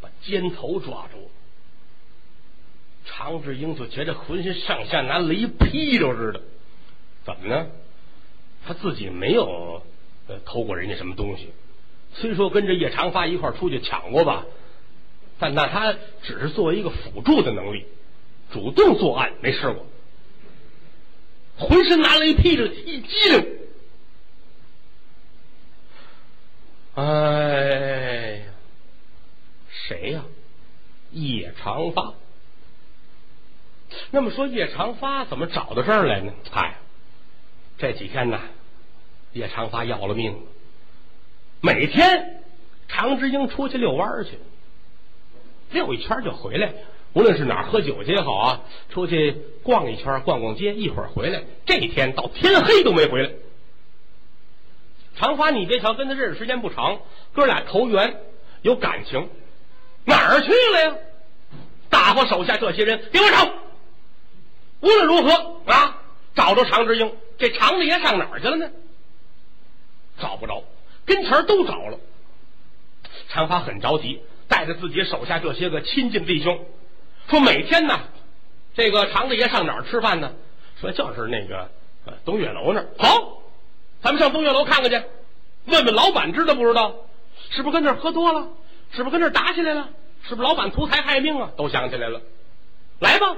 [0.00, 1.30] 把肩头抓住。
[3.06, 6.40] 常志英就觉得浑身上下拿雷劈着似的，
[7.24, 7.66] 怎么呢？
[8.66, 9.82] 他自己没有
[10.46, 11.50] 偷过人家什么东西，
[12.14, 14.46] 虽说跟着叶长发一块出去抢过吧，
[15.38, 17.84] 但那他只是作为一个辅助的能力，
[18.50, 19.86] 主动作案没试过。
[21.58, 23.58] 浑身拿雷劈着，一激灵，
[26.94, 28.52] 哎呀，
[29.68, 30.24] 谁呀？
[31.10, 32.14] 叶长发。
[34.10, 36.32] 那么说叶长发怎么找到这儿来呢？
[36.50, 36.76] 嗨，
[37.78, 38.40] 这几天呢，
[39.32, 40.36] 叶长发要了命。
[41.60, 42.42] 每天
[42.88, 44.38] 常之英出去遛弯去，
[45.70, 46.74] 遛一圈就回来。
[47.12, 51.44] 无论是哪儿喝酒去也好啊，出去逛一圈，逛逛街，一会儿回来。
[51.64, 53.30] 这天到天黑都没回来。
[55.16, 57.00] 长发，你别瞧跟他认识时间不长，
[57.32, 58.20] 哥俩投缘
[58.62, 59.28] 有感情，
[60.04, 60.96] 哪儿去了呀？
[61.90, 63.54] 大伙手下这些人，给我找！
[64.80, 66.02] 无论如何啊，
[66.34, 68.70] 找着常之英，这常大爷上哪儿去了呢？
[70.18, 70.64] 找不着，
[71.04, 71.98] 跟前都找了。
[73.28, 76.66] 常发很着急，带着自己手下这些个亲近弟兄，
[77.28, 78.00] 说每天呢，
[78.74, 80.32] 这个常大爷上哪儿吃饭呢？
[80.80, 81.70] 说就是那个
[82.24, 82.88] 东岳楼那儿。
[82.98, 83.43] 好，
[84.04, 85.02] 咱们上东岳楼看看去，
[85.64, 86.94] 问问老板知道不知道？
[87.48, 88.48] 是不是跟那儿喝多了？
[88.92, 89.88] 是不是跟那儿打起来了？
[90.28, 91.50] 是不是老板图财害命啊？
[91.56, 92.20] 都想起来了。
[93.00, 93.34] 来吧，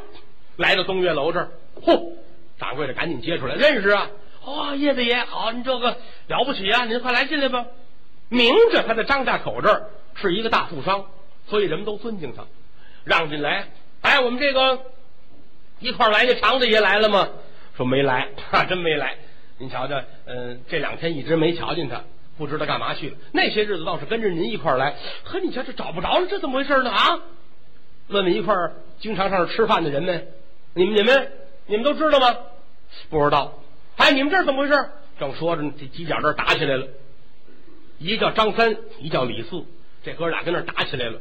[0.57, 1.51] 来到东岳楼这儿，
[1.81, 2.15] 嚯！
[2.59, 4.11] 掌柜的赶紧接出来，认识啊！
[4.45, 6.85] 哇，叶子爷好，你这个了不起啊！
[6.85, 7.67] 您快来进来吧。
[8.29, 11.05] 明着他在张家口这儿是一个大富商，
[11.47, 12.45] 所以人们都尊敬他，
[13.05, 13.69] 让进来。
[14.01, 14.81] 哎，我们这个
[15.79, 17.29] 一块来的常大爷来了吗？
[17.77, 19.17] 说没来，哈，真没来。
[19.59, 22.03] 您瞧瞧，嗯，这两天一直没瞧见他，
[22.37, 23.17] 不知道干嘛去了。
[23.33, 26.91] 那些日子倒是跟着您一块儿来，呵，你瞧这找不着了，这怎么回事呢？
[26.91, 27.21] 啊？
[28.09, 30.29] 问问一块儿经常上这吃饭的人们，
[30.75, 31.33] 你们、你们、
[31.67, 32.37] 你们都知道吗？
[33.11, 33.59] 不知道。
[33.97, 34.75] 哎，你们这是怎么回事？
[35.19, 36.87] 正说着呢，这犄角这打起来了。
[37.99, 39.65] 一个叫张三，一个叫李四，
[40.05, 41.19] 这哥俩跟那打起来了。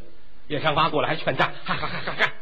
[0.47, 2.33] 叶长发过来还劝架，嗨嗨嗨嗨嗨，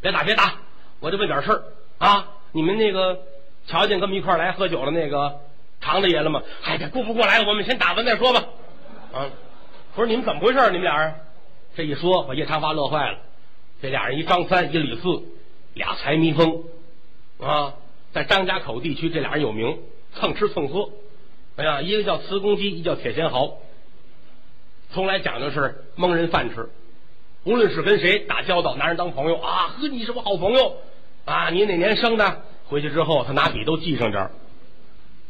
[0.00, 0.54] 别打别打，
[1.00, 1.62] 我就问点事儿
[1.98, 2.28] 啊。
[2.52, 3.20] 你们那个
[3.66, 5.40] 瞧见跟我们一块来喝酒的那个
[5.80, 6.42] 常大爷了吗？
[6.64, 8.44] 哎，这顾不过来，我们先打完再说吧。
[9.12, 9.30] 啊，
[9.94, 10.58] 不是你们怎么回事？
[10.70, 11.14] 你们俩人
[11.74, 13.18] 这一说，把叶长发乐坏了。
[13.82, 15.22] 这俩人一张三，一李四，
[15.74, 16.64] 俩财迷疯
[17.40, 17.74] 啊。
[18.12, 19.78] 在张家口地区，这俩人有名，
[20.14, 20.88] 蹭吃蹭喝。
[21.56, 23.58] 哎呀，一个叫瓷公鸡，一个叫铁仙豪，
[24.90, 26.70] 从来讲究是蒙人饭吃。
[27.44, 30.78] 无论是跟谁打交道，拿人当朋友啊，和，你是我好朋友
[31.26, 31.50] 啊！
[31.50, 32.42] 你哪年生的？
[32.68, 34.30] 回去之后，他拿笔都记上这儿。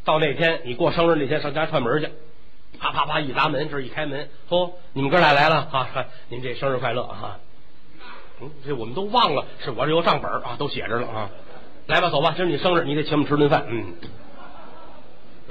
[0.05, 2.09] 到那天你过生日那天，上家串门去，
[2.79, 5.89] 啪啪啪一砸门，这一开门，说你们哥俩来了啊！
[6.29, 7.39] 您这生日快乐啊！
[8.41, 11.31] 嗯，这我们都忘了，是我这有账本啊，都写着了啊。
[11.87, 13.67] 来吧，走吧，今儿你生日，你得请我们吃顿饭。
[13.69, 13.95] 嗯，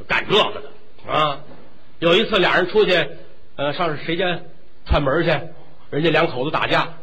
[0.08, 1.40] 干这个的啊！
[2.00, 3.10] 有一次俩人出去，
[3.56, 4.40] 呃，上谁家
[4.86, 5.30] 串门去？
[5.92, 6.94] 人家两口子打架，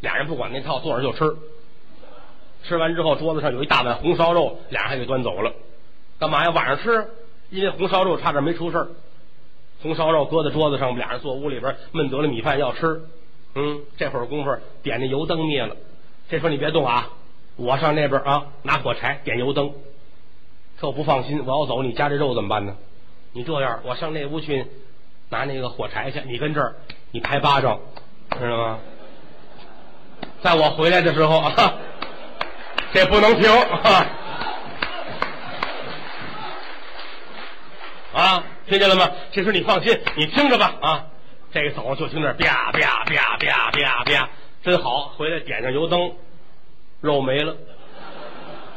[0.00, 1.36] 俩人不管那套，坐着就吃。
[2.64, 5.52] 吃完之后，桌子上有一大碗红烧肉，俩人还给端走了。
[6.18, 6.50] 干嘛呀？
[6.50, 7.08] 晚上吃，
[7.50, 8.88] 因为红烧肉差点没出事儿
[9.82, 13.02] 红烧肉搁在桌子上，我们俩人坐屋里边闷得了米饭要吃。
[13.54, 15.76] 嗯，这会儿功夫点那油灯灭了，
[16.28, 17.10] 这时候你别动啊。
[17.56, 19.72] 我上那边啊，拿火柴点油灯。
[20.80, 22.76] 可我不放心，我要走，你夹这肉怎么办呢？
[23.32, 24.66] 你这样，我上那屋去
[25.28, 26.76] 拿那个火柴去，你跟这儿，
[27.10, 27.80] 你拍巴掌，
[28.38, 28.78] 知道吗？
[30.40, 31.74] 在我回来的时候啊，
[32.92, 33.50] 这不能停
[38.14, 38.42] 啊！
[38.66, 39.10] 听见了吗？
[39.32, 41.06] 这时你放心，你听着吧啊！
[41.52, 44.28] 这个走就听着啪啪啪啪啪啪，
[44.62, 45.12] 真好！
[45.16, 46.12] 回来点上油灯。
[47.00, 47.56] 肉没了，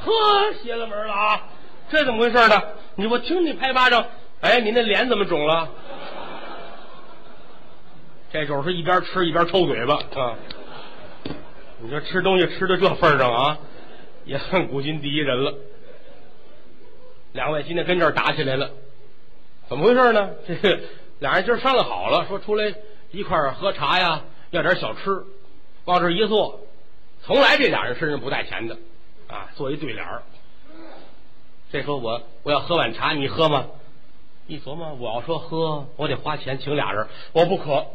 [0.06, 0.12] 呵，
[0.62, 1.41] 邪了门了啊！
[1.89, 2.62] 这怎么回事呢？
[2.95, 4.06] 你我听你拍巴掌，
[4.41, 5.69] 哎，你那脸怎么肿了？
[8.32, 10.36] 这时候是一边吃一边抽嘴巴啊！
[11.80, 13.58] 你说吃东西吃到这份上啊，
[14.32, 15.54] 也算古今第一人了。
[17.34, 18.72] 两位今天跟这儿打起来了，
[19.67, 20.30] 怎么回事呢？
[20.48, 20.56] 这
[21.20, 22.74] 俩人今儿商量好了，说出来
[23.12, 25.26] 一块儿喝茶呀，要点小吃，
[25.84, 26.62] 往这一坐。
[27.24, 28.78] 从来这俩人身上不带钱的，
[29.28, 30.24] 啊，做一对联儿。
[31.70, 33.65] 这说我我要喝碗茶，你喝吗？
[34.48, 37.86] 一琢磨，我要说喝，我得花钱请俩人，我不渴。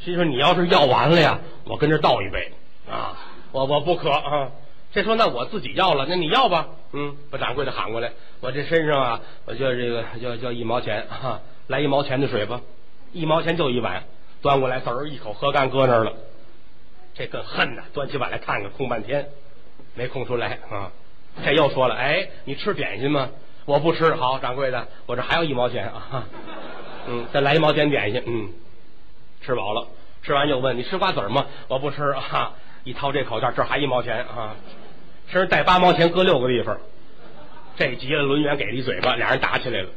[0.00, 2.50] 心说你要是要完了呀，我跟这倒一杯
[2.90, 3.16] 啊，
[3.52, 4.50] 我我不渴啊。
[4.92, 6.68] 这说那我自己要了，那你要吧？
[6.92, 12.60] 嗯，把掌柜的喊过来，我这身上啊，我就这个就就一毛钱哈，来一毛钱的水吧，
[13.12, 14.04] 一毛钱就一碗，
[14.42, 16.12] 端过来，嗖儿一口喝干，搁那儿了。
[17.14, 17.82] 这更恨呐！
[17.92, 19.28] 端起碗来看看，空半天
[19.94, 20.90] 没空出来啊！
[21.44, 23.28] 这又说了：“哎，你吃点心吗？”
[23.64, 24.14] 我不吃。
[24.14, 26.26] 好，掌柜的，我这还有一毛钱啊！
[27.06, 28.22] 嗯，再来一毛钱点心。
[28.26, 28.52] 嗯，
[29.42, 29.88] 吃饱了，
[30.22, 32.52] 吃完又问：“你吃瓜子吗？”我不吃啊！
[32.84, 34.56] 一掏这口袋，这还一毛钱啊！
[35.32, 36.76] 身上带八毛钱，搁六个地方。
[37.76, 39.88] 这急了，轮圆给了一嘴巴，俩人打起来了。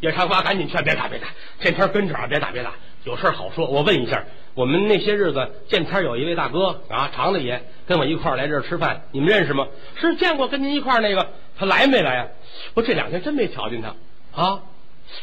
[0.00, 1.28] 叶长发赶紧劝：“别打，别打，
[1.60, 2.26] 见天跟着啊！
[2.26, 2.72] 别打，别打，
[3.04, 3.66] 有事好说。
[3.66, 9.68] 我问一下。”我们那些日子见天有一位大哥啊，常大爷跟我一块来这儿吃饭，你们认识吗？
[9.96, 12.28] 是见过，跟您一块那个，他来没来呀？
[12.74, 13.94] 我这两天真没瞧见他
[14.34, 14.62] 啊！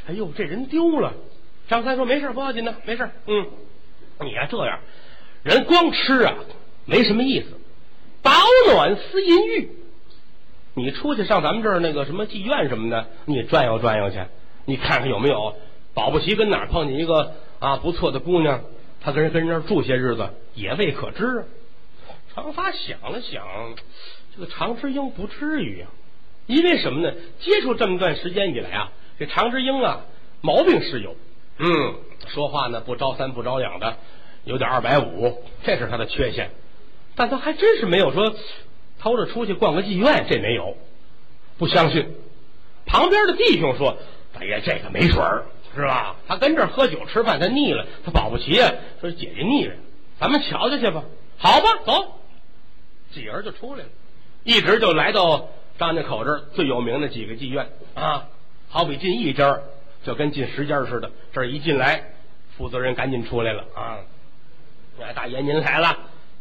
[0.07, 1.13] 哎呦，这人丢了。
[1.67, 3.09] 张三说没事，不要紧的，没事。
[3.27, 3.47] 嗯，
[4.21, 4.79] 你呀这样，
[5.43, 6.35] 人光吃啊
[6.85, 7.47] 没什么意思，
[8.21, 8.31] 保
[8.71, 9.71] 暖思淫欲。
[10.75, 14.19] 你出去上咱们这儿那个什么妓院什么的，你转悠转悠去，
[14.65, 15.55] 你看看有没有，
[15.93, 18.61] 保不齐跟哪儿碰见一个啊不错的姑娘。
[19.01, 21.45] 他跟人跟人那儿住些日子也未可知。
[22.33, 23.43] 长发想了想，
[24.35, 25.89] 这个常之英不至于啊，
[26.47, 27.13] 因为什么呢？
[27.39, 30.01] 接触这么段时间以来啊，这常之英啊
[30.41, 31.15] 毛病是有，
[31.57, 31.95] 嗯，
[32.27, 33.97] 说话呢不着三不着两的，
[34.43, 36.51] 有点二百五，这是他的缺陷。
[37.19, 38.33] 但他还真是没有说
[38.97, 40.77] 偷着出去逛个妓院，这没有。
[41.57, 42.15] 不相信，
[42.85, 43.97] 旁边的弟兄说
[44.33, 45.43] ：“大爷，这个没准儿，
[45.75, 46.15] 是吧？
[46.29, 48.71] 他跟这儿喝酒吃饭，他腻了，他保不齐啊。
[49.01, 49.75] 说姐姐腻了，
[50.17, 51.03] 咱们瞧瞧去吧。
[51.37, 52.21] 好吧，走。
[53.11, 53.89] 几人就出来了，
[54.45, 58.29] 一直就来到张家口这儿最有名的几个妓院啊，
[58.69, 59.59] 好比进一家，
[60.05, 61.11] 就跟进十家似的。
[61.33, 62.13] 这一进来，
[62.57, 63.97] 负责人赶紧出来了啊！
[65.13, 65.97] 大爷您来了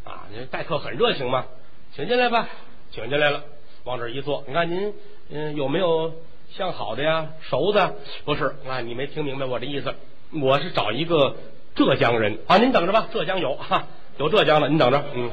[0.09, 0.25] 啊！
[0.31, 1.45] 您待客很热情嘛，
[1.93, 2.47] 请进来吧，
[2.91, 3.43] 请进来了，
[3.83, 4.43] 往这一坐。
[4.47, 4.93] 你看您
[5.29, 6.13] 嗯有没有
[6.49, 7.27] 相好的呀？
[7.41, 7.95] 熟的
[8.25, 8.81] 不是啊？
[8.81, 9.93] 你没听明白我的意思？
[10.41, 11.35] 我是找一个
[11.75, 15.29] 浙江人啊，您等着吧，浙江有哈，有浙江的，您等着，嗯。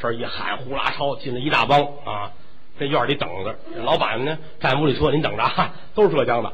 [0.00, 2.32] 这一喊，呼啦超进了一大帮啊！
[2.78, 6.52] 在院里等着，老板呢站屋里说：“您等着，哈，都是浙江的，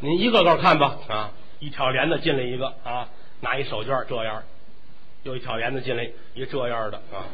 [0.00, 3.08] 您一个个看吧。”啊，一挑帘子进来一个啊，
[3.40, 4.42] 拿一手绢这样；
[5.24, 7.24] 又一挑帘子进来一这样的啊，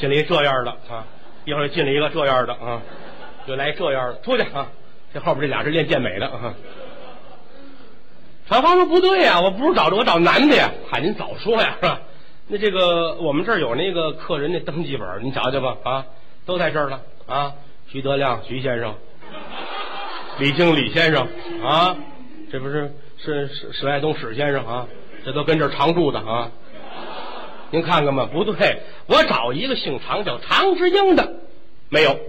[0.00, 1.06] 进来一这样的啊，
[1.44, 2.82] 一会儿进来一个这样的啊，
[3.46, 4.68] 又来这样的，出去啊！
[5.12, 6.54] 这后边这俩是练健美的啊。
[8.46, 10.70] 传芳说：“不对呀，我不是找着我找男的呀！
[10.90, 12.00] 喊您早说呀，是吧？”
[12.46, 16.06] 那这个我们这儿有那个客人的登记本，您瞧瞧吧啊，
[16.44, 17.54] 都在这儿了啊。
[17.88, 18.94] 徐德亮徐先生，
[20.40, 21.28] 李经李先生
[21.62, 21.96] 啊，
[22.50, 24.86] 这不是是史史爱东史先生啊，
[25.24, 26.50] 这都跟这儿常住的啊。
[27.74, 31.40] 您看看吧，不对，我找一个姓常叫常之英的，
[31.88, 32.20] 没有，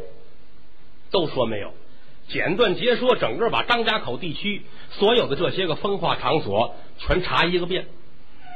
[1.11, 1.71] 都说没有。
[2.27, 7.85] 简短截说，整个把张家口地区所有的这些个风化场所全查一个遍，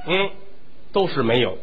[0.08, 0.32] 嗯。
[0.92, 1.60] 都是没有，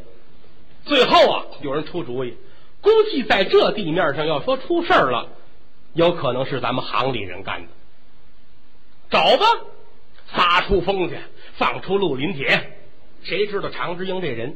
[0.85, 2.37] 最后啊，有人出主意，
[2.81, 5.31] 估计在这地面上要说出事儿了，
[5.95, 7.69] 有可能是咱们行里人干的。
[9.11, 9.47] 找吧，
[10.33, 11.19] 撒出风去，
[11.57, 12.79] 放出绿林铁，
[13.25, 14.55] 谁知道常之英这人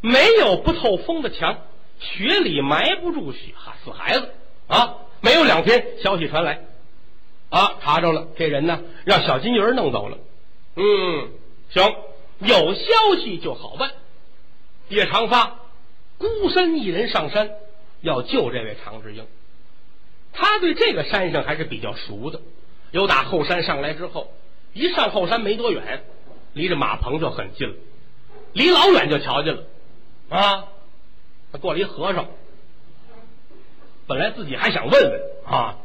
[0.00, 1.58] 没有不透风的墙，
[1.98, 3.52] 雪里埋不住雪
[3.84, 4.30] 死孩子
[4.66, 4.96] 啊！
[5.20, 6.60] 没有两天，消息传来，
[7.50, 10.18] 啊，查着了，这人呢，让小金鱼弄走了。
[10.76, 11.30] 嗯，
[11.70, 11.94] 行。
[12.38, 13.90] 有消息就好办。
[14.88, 15.58] 叶长发
[16.16, 17.50] 孤身一人上山，
[18.00, 19.26] 要救这位常志英。
[20.32, 22.40] 他对这个山上还是比较熟的。
[22.92, 24.32] 由打后山上来之后，
[24.72, 26.02] 一上后山没多远，
[26.54, 27.74] 离着马棚就很近了。
[28.54, 29.64] 离老远就瞧见了
[30.30, 30.68] 啊，
[31.52, 32.26] 他过来一和尚。
[34.06, 35.76] 本来自己还想问问啊，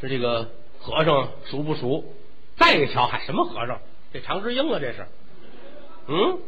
[0.00, 2.04] 是这个和尚熟不熟？
[2.56, 3.80] 再一瞧，还什么和尚？
[4.12, 5.06] 这常之英啊，这是。
[6.06, 6.38] 嗯，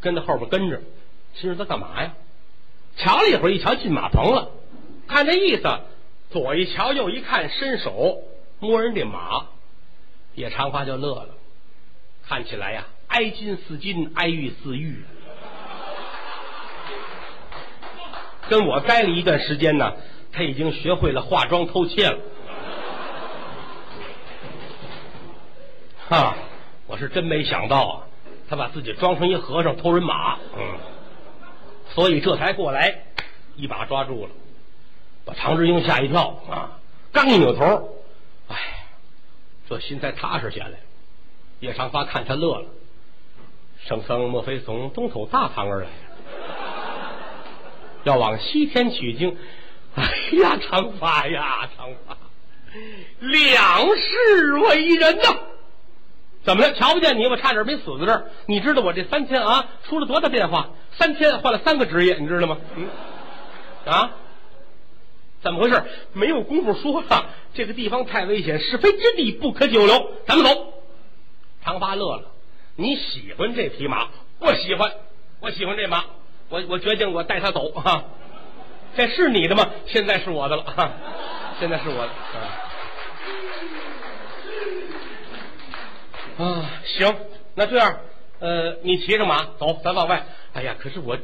[0.00, 0.80] 跟在后边跟着，
[1.34, 2.14] 其实他干嘛呀？
[2.96, 4.50] 瞧了一会儿，一瞧进马棚了，
[5.08, 5.80] 看这意思，
[6.30, 8.22] 左一瞧右一看，伸手
[8.60, 9.46] 摸人这马，
[10.34, 11.30] 叶长发就乐了。
[12.24, 15.02] 看起来呀，挨金似金，挨玉似玉。
[18.52, 19.94] 跟我待了一段时间呢，
[20.30, 22.18] 他已经学会了化妆偷窃了。
[26.10, 26.36] 哈，
[26.86, 27.94] 我是真没想到啊！
[28.50, 30.76] 他把自己装成一和尚偷人马，嗯，
[31.94, 33.04] 所以这才过来
[33.56, 34.30] 一把抓住了，
[35.24, 36.78] 把常志英吓一跳啊！
[37.10, 37.88] 刚一扭头，
[38.48, 38.56] 哎，
[39.66, 40.72] 这心才踏实下来。
[41.60, 42.66] 叶长发看他乐了，
[43.86, 45.86] 圣僧莫非从东土大唐而来，
[48.04, 49.36] 要往西天取经？
[49.94, 50.04] 哎
[50.40, 52.16] 呀，长发呀，长发，
[53.20, 55.36] 两世为人呐！
[56.44, 56.72] 怎么了？
[56.72, 58.24] 瞧不见你，我差点没死在这儿。
[58.46, 60.70] 你知道我这三天啊，出了多大变化？
[60.92, 62.56] 三天换了三个职业，你知道吗？
[62.74, 62.88] 嗯，
[63.84, 64.12] 啊，
[65.42, 65.84] 怎么回事？
[66.14, 70.10] 没有功夫说了，这个地方太危险，是非之地，不可久留。
[70.26, 70.72] 咱们走。
[71.62, 72.32] 长发乐了，
[72.76, 74.08] 你喜欢这匹马？
[74.38, 74.90] 我喜欢，
[75.40, 76.04] 我喜欢这马。
[76.52, 77.72] 我我决定，我带他走。
[77.72, 78.04] 啊，
[78.94, 79.70] 这是你的吗？
[79.86, 80.62] 现在是我的了。
[80.64, 80.92] 啊，
[81.58, 82.10] 现在是我的。
[86.44, 87.16] 啊，行，
[87.54, 87.96] 那这样，
[88.40, 90.26] 呃，你骑着马走，咱往外。
[90.52, 91.16] 哎呀，可是我，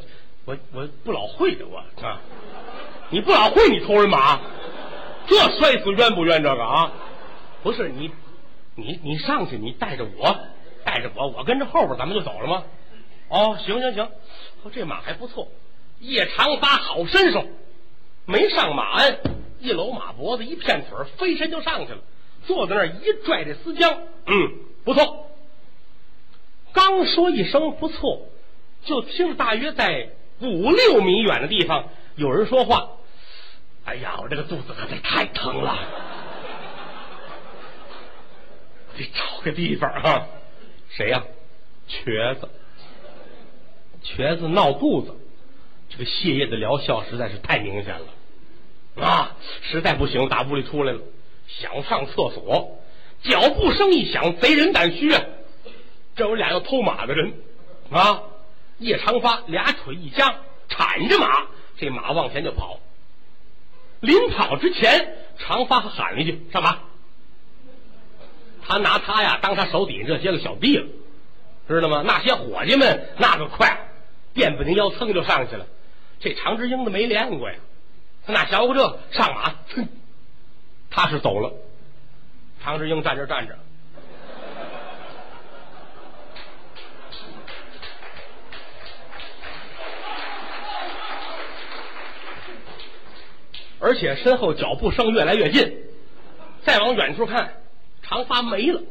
[0.47, 2.21] 我我不老会的，我啊，
[3.11, 4.41] 你不老会，你偷人马，
[5.27, 6.43] 这摔死冤不冤？
[6.43, 6.93] 这个啊，
[7.63, 8.11] 不是你，
[8.77, 10.39] 你你上去，你带着我，
[10.85, 12.63] 带着我，我跟着后边，咱们就走了吗？
[13.29, 14.11] 哦，行行行，
[14.73, 15.49] 这马还不错，
[16.01, 17.47] 叶长发好身手，
[18.27, 19.19] 没上马鞍，
[19.61, 21.99] 一搂马脖子，一片腿，飞身就上去了，
[22.47, 24.65] 坐在那儿一拽这丝缰，嗯。
[24.85, 25.29] 不错，
[26.73, 28.29] 刚说一声不错，
[28.87, 30.09] 就听大约在
[30.41, 32.93] 五六米远的地方有人说话
[33.85, 35.77] ：“哎呀，我这个肚子可得太疼了，
[38.97, 40.27] 得找个地方啊。”
[40.89, 41.23] 谁呀？
[41.87, 42.49] 瘸子，
[44.09, 45.15] 瘸子闹肚子，
[45.91, 51.01] 这个泻液的疗效实在是太明显了啊，实在不行，打屋里出来了，
[51.47, 52.79] 想上厕所，
[53.23, 55.23] 脚步声一响，贼人胆虚啊！
[56.17, 57.35] 这有俩要偷马的人
[57.91, 58.23] 啊！
[58.79, 60.37] 叶长发俩腿一夹，
[60.69, 61.47] 铲着马，
[61.77, 62.81] 这马往前就跑。
[64.01, 66.79] 临跑之前，长发喊了一句：“上马！”
[68.65, 70.87] 他拿他呀当他手底下这些个小弟了，
[71.69, 72.03] 知道吗？
[72.07, 73.88] 那些伙计们那个快，
[74.39, 75.67] 垫不停腰蹭就上去了。
[76.21, 77.57] 这常志英的没练过呀，
[78.25, 79.51] 他哪学过这上马？
[79.75, 79.89] 哼，
[80.91, 81.53] 他是走了。
[82.63, 83.59] 常志英站这站着，
[93.81, 95.77] 而且身后脚步声越来越近，
[96.63, 97.55] 再往远处看。
[98.03, 98.83] 长发没了，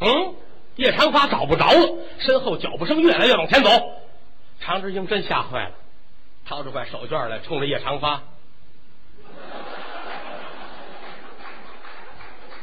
[0.00, 0.34] 嗯，
[0.78, 3.68] 叶长发找不着了，身后脚步声越来越往前走，
[4.60, 5.72] 常志英真吓坏了，
[6.46, 8.22] 掏出块手绢来，冲着叶长发，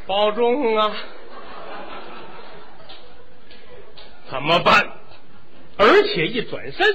[0.08, 0.96] 保重啊！
[4.32, 4.94] 怎么办？
[5.78, 6.88] 而且一转身，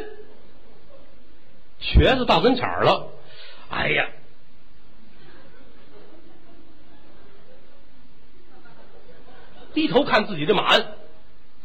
[1.81, 3.13] 瘸子到跟前了，
[3.69, 4.09] 哎呀！
[9.75, 10.95] 低头看自己的马鞍，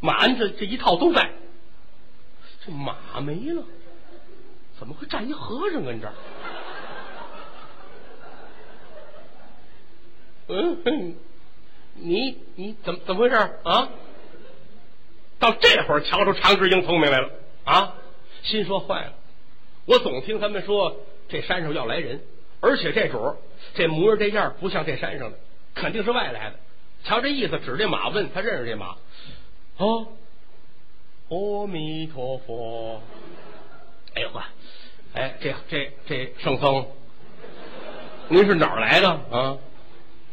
[0.06, 1.32] 马鞍这这一套都在，
[2.66, 3.64] 这马没了，
[4.80, 6.14] 怎么会站一和尚跟这儿？
[10.48, 11.16] 嗯，
[11.96, 13.90] 你你怎么怎么回事啊？
[15.40, 17.30] 到这会儿瞧出常志英聪明来了
[17.66, 17.96] 啊！
[18.44, 19.14] 心说坏了，
[19.86, 20.98] 我总听他们说
[21.28, 22.22] 这山上要来人，
[22.62, 23.36] 而且这主
[23.74, 25.40] 这模样这样不像这山上的，
[25.74, 26.56] 肯定是外来的。
[27.04, 28.96] 瞧这意思，指这马问他认识这马，
[29.78, 30.08] 哦，
[31.30, 33.02] 阿弥陀佛，
[34.14, 34.42] 哎呦呵，
[35.14, 36.86] 哎，这这这圣僧，
[38.30, 39.58] 您是哪儿来的啊？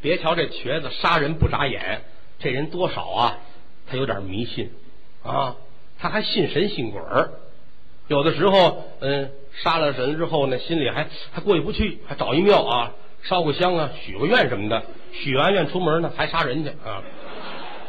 [0.00, 2.02] 别瞧这瘸子杀人不眨眼，
[2.38, 3.38] 这人多少啊？
[3.88, 4.70] 他有点迷信
[5.24, 5.56] 啊，
[5.98, 7.30] 他还信神信鬼儿，
[8.06, 9.32] 有的时候嗯，
[9.64, 12.92] 杀了人之后呢，心里还还过意不去，还找一庙啊。
[13.24, 14.82] 烧个香啊，许个愿什么的，
[15.12, 17.02] 许完愿出门呢，还杀人去啊！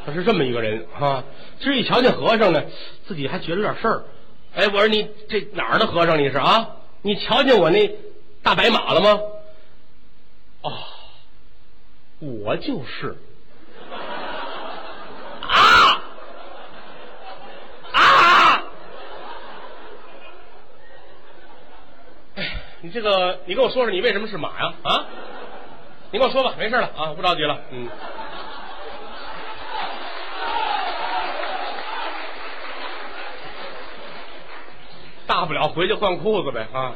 [0.06, 1.24] 他是这么一个人啊。
[1.60, 2.64] 这一瞧见和尚呢，
[3.08, 4.04] 自己还觉得有点事儿。
[4.56, 6.20] 哎，我说你这哪儿的和尚？
[6.20, 6.70] 你是啊？
[7.02, 7.90] 你瞧见我那
[8.42, 9.20] 大白马了吗？
[10.62, 10.72] 哦，
[12.20, 13.18] 我就是。
[15.42, 16.02] 啊
[17.92, 18.64] 啊！
[22.36, 24.74] 哎，你这个，你跟我说说，你为什么是马呀？
[24.84, 25.06] 啊？
[26.12, 27.60] 你跟我说吧，没事了啊，不着急了。
[27.72, 27.90] 嗯，
[35.34, 36.94] 大不了回去换裤子呗啊。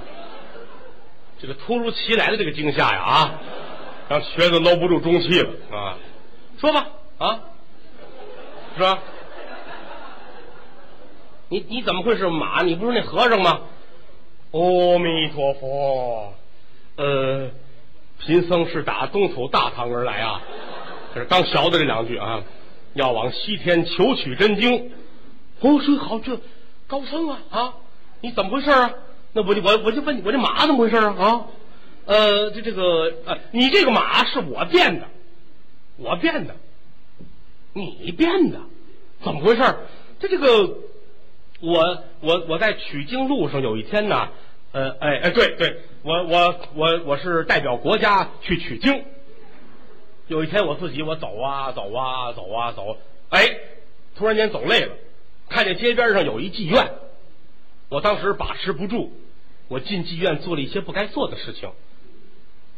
[1.40, 3.40] 这个突如其来的这个惊吓呀啊，
[4.10, 5.98] 让瘸子搂不住中气了啊。
[6.60, 7.40] 说吧啊，
[8.76, 9.00] 是吧？
[11.50, 12.62] 你你怎么会是马？
[12.62, 13.62] 你不是那和尚吗？
[14.52, 16.34] 阿弥陀佛，
[16.98, 17.50] 呃。
[18.20, 20.42] 贫僧是打东土大唐而来啊，
[21.14, 22.42] 这是刚学的这两句啊，
[22.94, 24.92] 要往西天求取真经。
[25.60, 26.40] 哦，说好这
[26.88, 27.74] 高僧啊啊，
[28.22, 28.94] 你怎么回事啊？
[29.34, 31.16] 那我就我我就问你，我这马怎么回事啊？
[31.18, 31.46] 啊，
[32.06, 35.08] 呃，这这个呃，你这个马是我变的，
[35.98, 36.56] 我变的，
[37.74, 38.60] 你变的，
[39.24, 39.62] 怎么回事？
[40.20, 40.78] 这这个
[41.60, 44.30] 我我我在取经路上有一天呢。
[44.74, 49.06] 呃，哎哎，对对，我我我我是代表国家去取经。
[50.28, 52.98] 有一天我自己我走啊走啊走啊走，
[53.30, 53.48] 哎，
[54.18, 54.94] 突然间走累了，
[55.50, 56.92] 看见街边上有一妓院，
[57.90, 59.14] 我当时把持不住，
[59.68, 61.72] 我进妓院做了一些不该做的事情。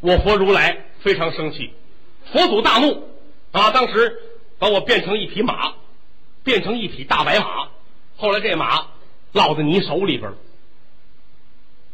[0.02, 1.74] 我佛如来非常生气，
[2.32, 3.10] 佛祖大怒
[3.52, 3.72] 啊！
[3.72, 4.18] 当时
[4.60, 5.74] 把我变成一匹马，
[6.44, 7.70] 变成一匹大白马。
[8.18, 8.88] 后来这马
[9.34, 10.38] 落在你手里边了。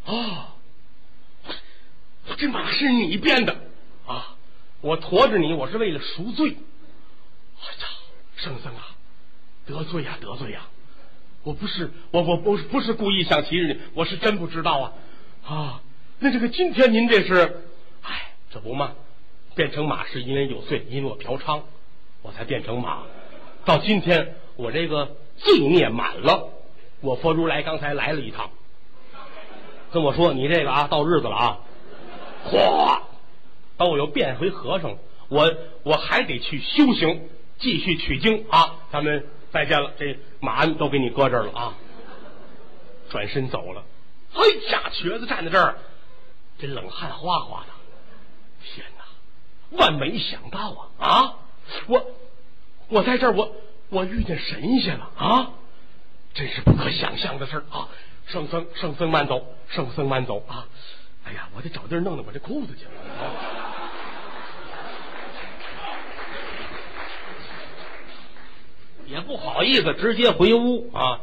[0.05, 0.55] 啊！
[2.38, 3.55] 这马是你变的
[4.05, 4.36] 啊！
[4.82, 6.57] 我驮着你，我是为了赎罪。
[7.61, 7.88] 哎呀，
[8.36, 8.95] 圣僧啊，
[9.66, 10.68] 得罪呀，得罪呀！
[11.46, 14.93] 我不是，我我不是不是故意想欺人，我是真不知道啊
[15.46, 15.82] 啊！
[16.18, 17.62] 那这个今天您这是，
[18.02, 18.93] 哎，这不嘛，
[19.54, 21.62] 变成马是因为有罪，因为我嫖娼，
[22.24, 23.04] 我才变成马。
[23.64, 26.50] 到今天我这个罪孽满了，
[27.02, 28.50] 我佛如来刚才来了一趟。
[29.91, 31.60] 跟我说，你这个啊，到日子了啊，
[32.50, 33.02] 嚯，
[33.78, 34.98] 把我又变回和尚，
[35.30, 37.30] 我我还得去修行，
[37.60, 38.78] 继续取经啊。
[38.91, 41.74] 咱们再见了，这马鞍都给你搁这儿了啊。
[43.10, 43.86] 转身走了。
[44.34, 45.78] 哎呀，瘸子站在这儿，
[46.60, 47.68] 这冷汗哗哗的。
[48.66, 51.34] 天哪，万没想到啊啊！
[51.88, 52.06] 我
[52.89, 53.56] 我在这儿，我
[53.88, 55.51] 我遇见神仙了啊！
[56.34, 57.88] 真是不可想象的事啊！
[58.28, 60.68] 圣僧，圣僧慢走，圣僧慢走啊！
[61.24, 62.91] 哎呀，我得找地儿弄弄我这裤子去了。
[69.08, 71.22] 也不好意思直接回屋啊，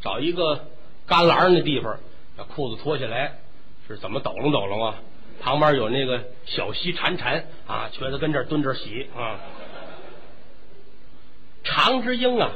[0.00, 0.66] 找一个
[1.06, 1.98] 旮旯那地方，
[2.36, 3.38] 把裤子脱下来，
[3.86, 4.94] 是怎么抖楞抖楞啊？
[5.40, 9.38] 旁边有那个小溪潺潺啊，瘸子跟这蹲着洗啊。
[11.62, 12.50] 常之英啊，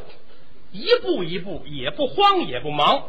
[0.72, 3.04] 一步一步也不慌也不忙，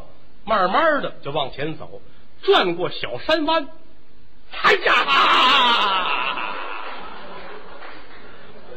[0.46, 2.02] 慢慢的就往前走，
[2.44, 3.68] 转过小山湾，
[4.62, 4.94] 哎呀，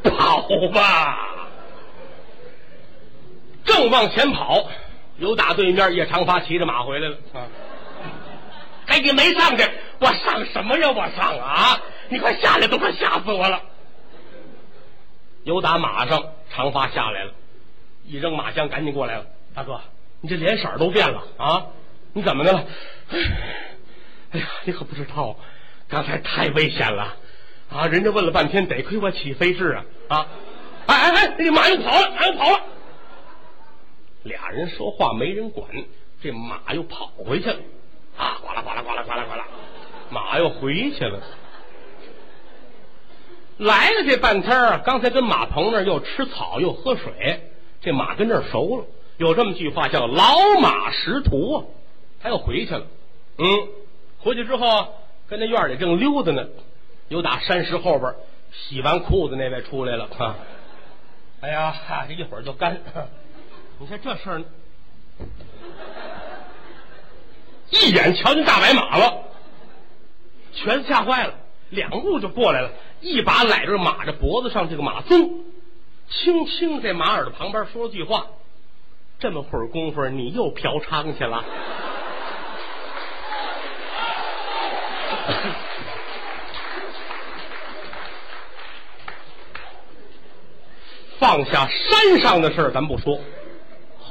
[0.05, 1.26] 跑吧！
[3.67, 4.69] 正往前跑，
[5.19, 7.47] 有打对面叶长发骑着马回来了啊！
[8.87, 10.91] 哎，你没上去，我上什么呀？
[10.91, 11.83] 我上啊！
[12.09, 13.61] 你快下来，都快吓死我了！
[15.43, 17.33] 有打马上，长发下来了，
[18.05, 19.27] 一扔马缰，赶紧过来了。
[19.55, 19.81] 大哥，
[20.21, 21.67] 你这脸色都变了啊！
[22.13, 22.65] 你怎么的了？
[24.31, 25.37] 哎呀，你可不知道，
[25.89, 27.17] 刚才太危险了
[27.73, 27.87] 啊！
[27.89, 30.27] 人家问了半天，得亏我起飞智啊啊！
[30.87, 32.61] 哎哎哎，这马又跑了，马又跑了。
[34.27, 35.69] 俩人说话没人管，
[36.23, 37.57] 这马又跑回去了
[38.17, 38.39] 啊！
[38.43, 39.47] 呱啦呱啦呱啦呱啦呱啦，
[40.11, 41.21] 马又回去了。
[43.59, 47.41] 来了这半天啊，刚才跟马棚那儿又吃草又喝水，
[47.81, 48.85] 这马跟这儿熟了。
[49.17, 51.65] 有这么句话叫“老马识途”啊，
[52.21, 52.87] 他又回去了。
[53.39, 53.47] 嗯，
[54.19, 54.95] 回去之后
[55.27, 56.47] 跟那院里正溜达呢，
[57.09, 58.13] 有打山石后边
[58.53, 60.37] 洗完裤子那位出来了啊！
[61.41, 61.75] 哎呀，
[62.09, 62.79] 这一会儿就干。
[63.79, 64.43] 你看这事儿，
[67.71, 69.25] 一眼瞧见大白马了，
[70.55, 71.35] 全吓坏了，
[71.69, 72.71] 两步就过来了，
[73.03, 75.43] 一把揽着马的脖子上，这个马鬃，
[76.09, 78.29] 轻轻在马耳朵旁边说了句话
[79.21, 81.45] ：“这么会儿功夫，你又嫖娼去了。”
[91.19, 93.21] 放下山上的事儿，咱不说。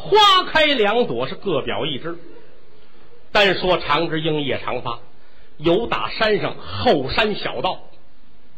[0.06, 2.18] 花开两朵，是各表一枝。
[3.32, 5.00] 单说长枝英叶长发，
[5.58, 7.90] 由打山上后山小道，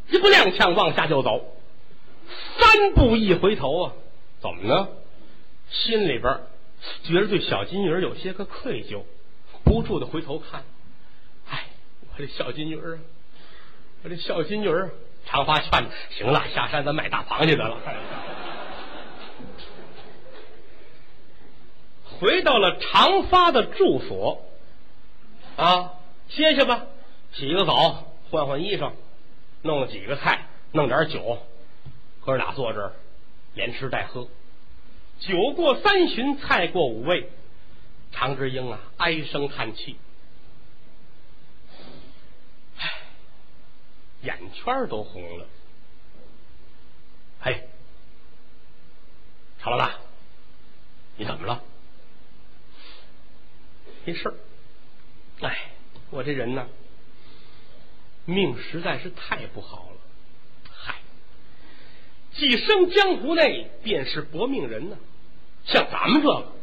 [0.09, 1.43] 一不踉跄往下就走，
[2.57, 3.93] 三步一回头啊，
[4.41, 4.89] 怎么呢？
[5.69, 6.41] 心里边
[7.03, 9.03] 觉得对小金鱼有些个愧疚，
[9.63, 10.63] 不住的回头看。
[11.49, 11.65] 哎，
[12.01, 12.99] 我这小金鱼啊，
[14.03, 14.91] 我这小金鱼儿，
[15.25, 17.77] 长发劝行了，下山咱买大螃蟹得了。
[22.19, 24.43] 回到了长发的住所，
[25.55, 25.93] 啊，
[26.29, 26.85] 歇歇吧，
[27.33, 28.93] 洗个澡，换换衣裳，
[29.61, 31.39] 弄了几个菜，弄点酒，
[32.25, 32.93] 哥俩坐这儿，
[33.53, 34.27] 连吃带喝。
[35.19, 37.29] 酒过三巡，菜过五味，
[38.11, 39.97] 常志英啊，唉声叹气，
[42.77, 42.91] 唉，
[44.21, 45.45] 眼圈都红了。
[47.39, 47.67] 嘿，
[49.59, 49.95] 常老大，
[51.17, 51.63] 你怎么了？
[54.07, 54.35] 没事儿，
[55.41, 55.71] 哎，
[56.11, 56.65] 我这人呢，
[58.23, 59.97] 命实在是太不好了。
[60.71, 60.95] 嗨，
[62.31, 64.97] 寄生江湖内便是薄命人呢。
[65.65, 66.53] 像咱们这个，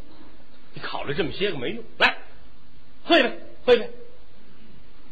[0.72, 1.84] 你考虑这么些个没用。
[1.98, 2.16] 来，
[3.04, 3.90] 喝一杯，喝一杯。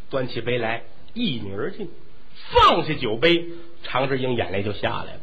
[0.09, 1.91] 端起杯来，一饮而尽。
[2.51, 3.47] 放下酒杯，
[3.83, 5.20] 常志英眼泪就下来了。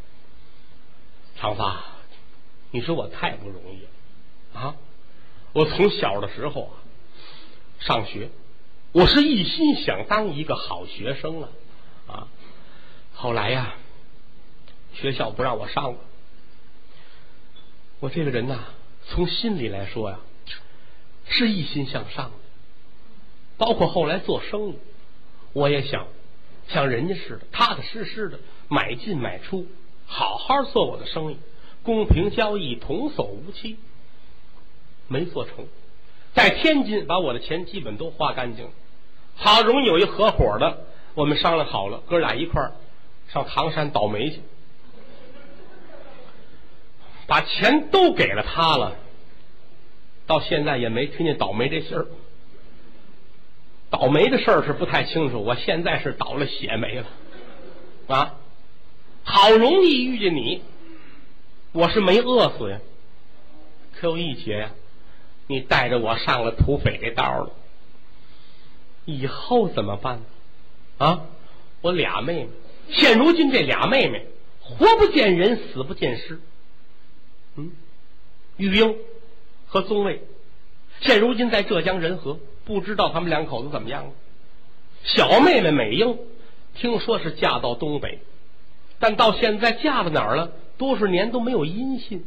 [1.38, 1.84] 长发，
[2.70, 4.76] 你说我太不容易了啊！
[5.53, 6.74] 我从小的时候啊。
[7.80, 8.30] 上学，
[8.91, 11.49] 我是一心想当一个好学生了
[12.07, 12.27] 啊！
[13.13, 13.75] 后来呀，
[14.93, 15.99] 学校不让我上了。
[17.99, 18.65] 我这个人呐，
[19.07, 20.19] 从心里来说呀，
[21.27, 22.38] 是一心向上的。
[23.57, 24.75] 包括后来做生意，
[25.53, 26.07] 我也想
[26.69, 29.67] 像人家似的，踏踏实实的买进买出，
[30.05, 31.38] 好好做我的生意，
[31.84, 33.77] 公平交易，童叟无欺。
[35.07, 35.67] 没做成。
[36.34, 38.71] 在天津把我的钱基本都花干净了，
[39.36, 42.71] 好容易有一合伙的，我们商量好了，哥俩一块儿
[43.27, 44.41] 上唐山倒霉去，
[47.27, 48.95] 把钱都给了他了，
[50.27, 52.05] 到现在也没听见倒霉这信儿。
[53.89, 57.07] 倒霉的事儿是不太清楚，我现在是倒了血霉了
[58.07, 58.36] 啊！
[59.23, 60.61] 好容易遇见你，
[61.71, 62.80] 我是没饿死呀，
[63.95, 64.71] 可有一劫呀。
[65.49, 67.49] 你带着我上了土匪这道了，
[69.05, 70.21] 以后怎么办？
[70.99, 71.25] 啊，
[71.81, 72.49] 我俩妹妹，
[72.91, 74.27] 现如今这俩妹妹
[74.61, 76.39] 活不见人，死不见尸。
[77.55, 77.71] 嗯，
[78.57, 78.95] 玉英
[79.65, 80.21] 和宗卫，
[81.01, 84.11] 现如今在浙江仁和，不知道他们两口子怎么样了。
[85.03, 86.19] 小妹妹美英，
[86.75, 88.19] 听说是嫁到东北，
[88.99, 90.51] 但到现在嫁到哪儿了？
[90.77, 92.23] 多少年都没有音信。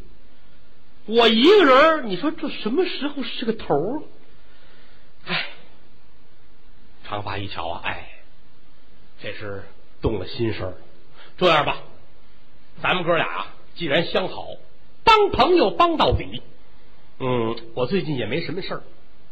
[1.07, 3.75] 我一个人，你说这什么时候是个头？
[5.27, 5.47] 哎，
[7.05, 8.09] 长发一瞧啊，哎，
[9.21, 9.65] 这是
[10.01, 10.75] 动了心事儿。
[11.39, 11.83] 这样吧，
[12.81, 14.47] 咱们哥俩，既然相好，
[15.03, 16.43] 帮朋友帮到底。
[17.19, 18.83] 嗯，我最近也没什么事儿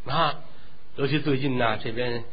[0.07, 0.41] 啊，
[0.97, 2.25] 尤其最近呢，这边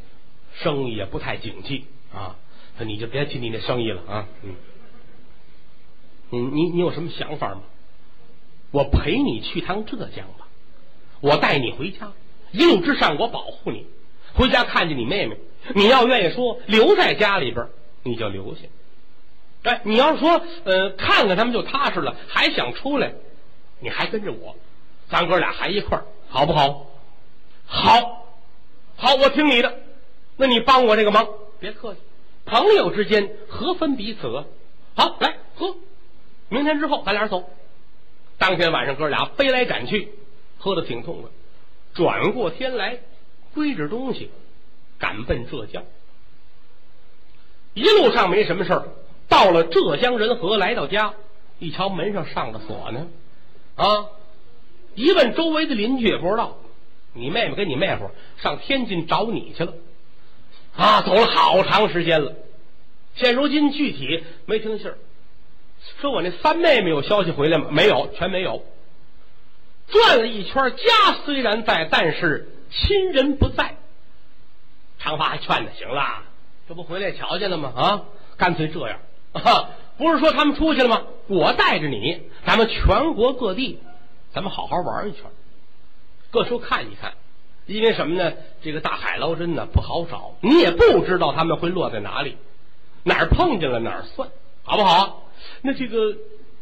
[0.56, 2.36] 生意也不太景气啊。
[2.80, 4.28] 那你就别提你那生意了啊。
[4.44, 4.56] 嗯，
[6.30, 7.62] 你你你有什么想法吗？
[8.72, 10.48] 我陪你去趟浙江吧，
[11.22, 12.12] 我带你回家，
[12.52, 13.86] 一路之上我保护你。
[14.34, 15.38] 回家看见你妹妹，
[15.74, 17.68] 你要愿意说留在家里边，
[18.04, 18.62] 你就留下。
[19.64, 23.14] 哎，你要说呃看看他们就踏实了，还想出来，
[23.80, 24.56] 你还跟着我，
[25.10, 26.88] 咱哥俩还一块儿，好不好？
[27.66, 28.28] 好，
[28.96, 29.80] 好，我听你的。
[30.38, 31.28] 那你帮我这个忙，
[31.60, 32.00] 别客气，
[32.46, 34.46] 朋友之间何分彼此？
[34.96, 35.76] 好，来喝，
[36.50, 37.50] 明天之后咱俩走。
[38.38, 40.10] 当天晚上，哥俩飞来斩去，
[40.58, 41.30] 喝的挺痛快。
[41.94, 43.00] 转过天来，
[43.54, 44.30] 归置东西，
[45.00, 45.84] 赶奔浙江。
[47.74, 48.88] 一路上没什么事儿，
[49.28, 51.14] 到了浙江仁和，来到家，
[51.60, 53.08] 一瞧门上上着锁呢。
[53.76, 54.08] 啊！
[54.96, 56.58] 一问周围的邻居也不知道，
[57.14, 58.10] 你妹妹跟你妹夫
[58.42, 59.74] 上天津找你去了。
[60.76, 62.36] 啊，走了好长时间了，
[63.16, 64.98] 现如今具体没听信儿。
[66.00, 67.68] 说我那三妹妹有消息回来吗？
[67.72, 68.64] 没有，全没有。
[69.88, 73.76] 转了一圈，家虽然在，但是亲人不在。
[75.00, 76.24] 长发还劝他，行了，
[76.68, 77.72] 这不回来瞧见了吗？
[77.76, 78.02] 啊，
[78.38, 79.00] 干脆这样，
[79.98, 81.04] 不是说他们出去了吗？
[81.28, 83.80] 我带着你，咱们全国各地，
[84.34, 85.24] 咱们好好玩一圈，
[86.32, 87.14] 各处看一看。
[87.66, 88.34] 因为什么呢？
[88.62, 92.38] 这个大海捞针呢不好找，你也不知道他们会落在哪里，
[93.04, 94.30] 哪儿碰见了哪儿算，
[94.64, 95.27] 好不好？
[95.62, 96.16] 那这个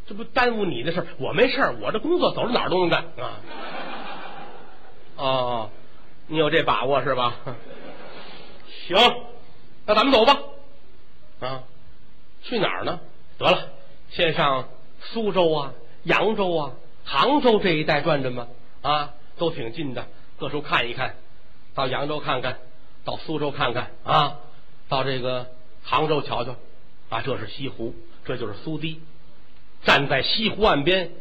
[0.07, 3.39] 这不耽误你的事儿，我没事儿，我这工作走到哪儿都能干啊。
[5.17, 5.69] 哦，
[6.27, 7.35] 你有这把握是吧？
[8.87, 8.97] 行，
[9.85, 10.39] 那咱们走吧。
[11.39, 11.63] 啊，
[12.43, 12.99] 去哪儿呢？
[13.37, 13.69] 得了，
[14.09, 14.69] 先上
[15.01, 15.73] 苏州啊、
[16.03, 16.71] 扬州啊、
[17.03, 18.47] 杭州这一带转转吧。
[18.81, 20.05] 啊，都挺近的，
[20.37, 21.15] 各处看一看。
[21.73, 22.59] 到扬州看看，
[23.03, 24.39] 到苏州看看啊，
[24.87, 25.47] 到这个
[25.83, 26.55] 杭州瞧瞧。
[27.09, 27.95] 啊，这是西湖。
[28.25, 29.01] 这就是苏堤，
[29.83, 31.11] 站在西湖岸边，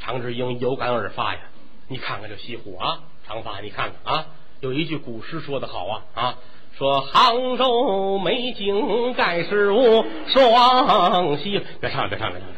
[0.00, 1.40] 常志英有感而发呀。
[1.88, 4.26] 你看看这西湖啊，长发，你看看啊，
[4.60, 6.38] 有一句古诗说的好啊啊，
[6.78, 11.62] 说杭州美景盖世无双西。
[11.80, 12.48] 别唱，别唱，别唱，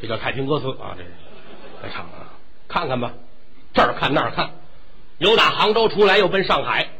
[0.00, 1.02] 这叫太平歌词啊，这
[1.80, 2.36] 别唱啊，
[2.68, 3.14] 看看吧，
[3.72, 4.50] 这儿看那儿看，
[5.16, 6.90] 由打杭州出来又奔上海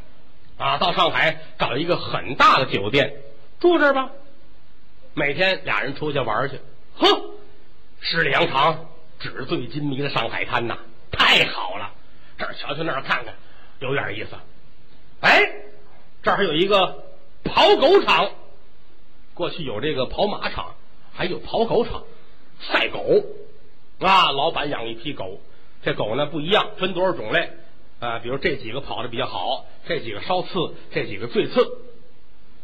[0.56, 3.16] 啊，到上海找一个很大的酒店
[3.60, 4.10] 住这儿吧。
[5.14, 6.58] 每天俩人出去玩去，
[6.96, 7.34] 呵，
[8.00, 8.86] 十里洋场，
[9.18, 10.78] 纸醉金迷的上海滩呐，
[11.10, 11.90] 太好了！
[12.38, 13.34] 这儿瞧瞧，那儿看看，
[13.80, 14.30] 有点意思。
[15.20, 15.52] 哎，
[16.22, 17.04] 这儿还有一个
[17.44, 18.30] 跑狗场，
[19.34, 20.74] 过去有这个跑马场，
[21.12, 22.04] 还有跑狗场，
[22.60, 23.22] 赛狗
[24.00, 24.32] 啊！
[24.32, 25.42] 老板养一批狗，
[25.82, 27.50] 这狗呢不一样，分多少种类
[28.00, 28.18] 啊？
[28.20, 31.78] 比如这几个跑的比较好，这几个稍次，这几个最次。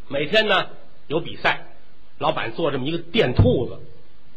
[0.07, 0.69] 每天呢
[1.05, 1.67] 有比赛。
[2.19, 3.79] 老板做这么一个电兔子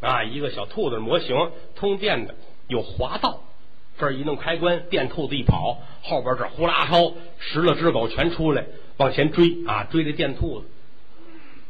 [0.01, 2.35] 啊，一个小兔子模型，通电的，
[2.69, 3.41] 有滑道。
[3.99, 8.65] 这儿一弄开关，电兔子一跑，后边这呼啦超十来只狗全出来
[8.97, 10.67] 往前追啊，追这电兔子。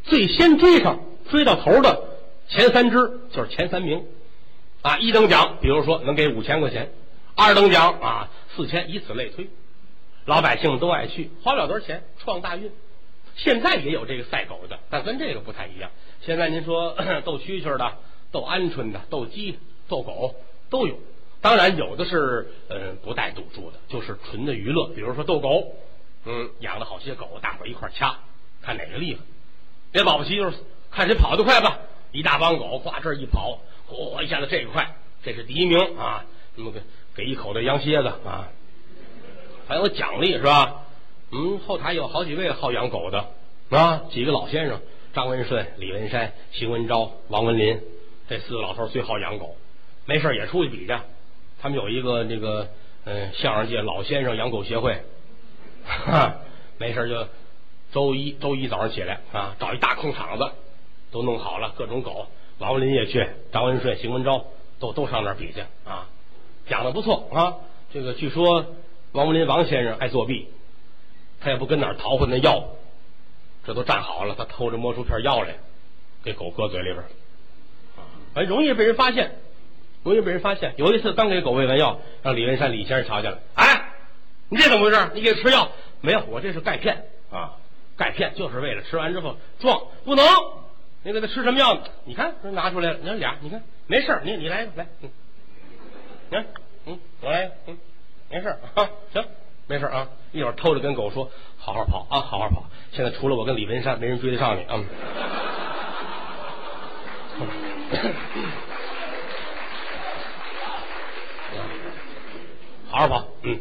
[0.04, 1.00] 最先追上
[1.30, 2.04] 追到头的
[2.48, 4.04] 前三只就是前三名
[4.82, 6.92] 啊，一等奖比如说能给五千块钱，
[7.34, 9.48] 二等奖啊四千，以此类推。
[10.24, 12.70] 老百姓都爱去，花不了多少钱，创大运。
[13.36, 15.90] 现在也有这个赛狗的，但跟这个不太一样。
[16.20, 17.96] 现在您说 斗蛐蛐的、
[18.30, 19.58] 斗鹌鹑的、斗鸡、
[19.88, 20.34] 斗狗
[20.70, 20.98] 都有。
[21.40, 24.88] 当然有的是呃不带赌注的，就是纯的娱乐。
[24.94, 25.74] 比如说斗狗，
[26.24, 28.16] 嗯，养了好些狗，大伙一块掐，
[28.62, 29.20] 看哪个厉害。
[29.90, 30.56] 别保不齐就是
[30.90, 31.78] 看谁跑得快吧。
[32.12, 33.58] 一大帮狗，挂这一跑，
[33.88, 36.24] 嚯，一下子这个快，这是第一名啊！
[36.54, 36.82] 那么给
[37.14, 38.48] 给一口的羊蝎子啊，
[39.66, 40.84] 还有奖励是吧？
[41.32, 43.26] 嗯，后台有好几位好养狗的
[43.70, 44.80] 啊，几个老先生：
[45.14, 47.80] 张文顺、李文山、邢文昭、王文林，
[48.28, 49.56] 这四个老头最好养狗，
[50.04, 50.94] 没事也出去比去。
[51.60, 52.68] 他们有一个那个
[53.04, 55.00] 嗯相声界老先生养狗协会，
[55.86, 56.34] 哈
[56.76, 57.26] 没事就
[57.92, 60.50] 周一周一早上起来啊，找一大空场子，
[61.10, 62.26] 都弄好了，各种狗，
[62.58, 64.44] 王文林也去，张文顺、邢文昭
[64.78, 66.08] 都都上那儿比去啊，
[66.66, 67.56] 讲的不错啊。
[67.94, 68.66] 这个据说
[69.12, 70.48] 王文林王先生爱作弊，
[71.42, 72.64] 他也不跟哪儿淘换那药，
[73.64, 75.56] 这都站好了，他偷着摸出片药来，
[76.22, 77.04] 给狗搁嘴里边儿，
[78.34, 79.36] 很，容易被人发现，
[80.04, 80.74] 容易被人发现。
[80.76, 83.92] 有一次刚给狗喂完药，让李文山李先生瞧见了，哎，
[84.48, 85.10] 你这怎么回事？
[85.14, 85.70] 你给吃药
[86.00, 86.24] 没有？
[86.30, 87.56] 我这是钙片啊。
[87.94, 90.24] 钙片就是为了吃完之后壮，不能。
[91.04, 91.78] 你给他吃什么药？
[92.04, 95.10] 你看，拿出来了，你看俩，你看没事你你来一个来，嗯，
[96.30, 96.46] 你看，
[96.86, 97.76] 嗯，我来，嗯，
[98.30, 99.24] 没事啊，行，
[99.68, 100.08] 没事啊。
[100.32, 102.64] 一会儿偷着跟狗说，好好跑啊，好好跑。
[102.92, 104.80] 现在除了我跟李文山，没人追得上你啊。
[112.90, 113.60] 好好跑，嗯。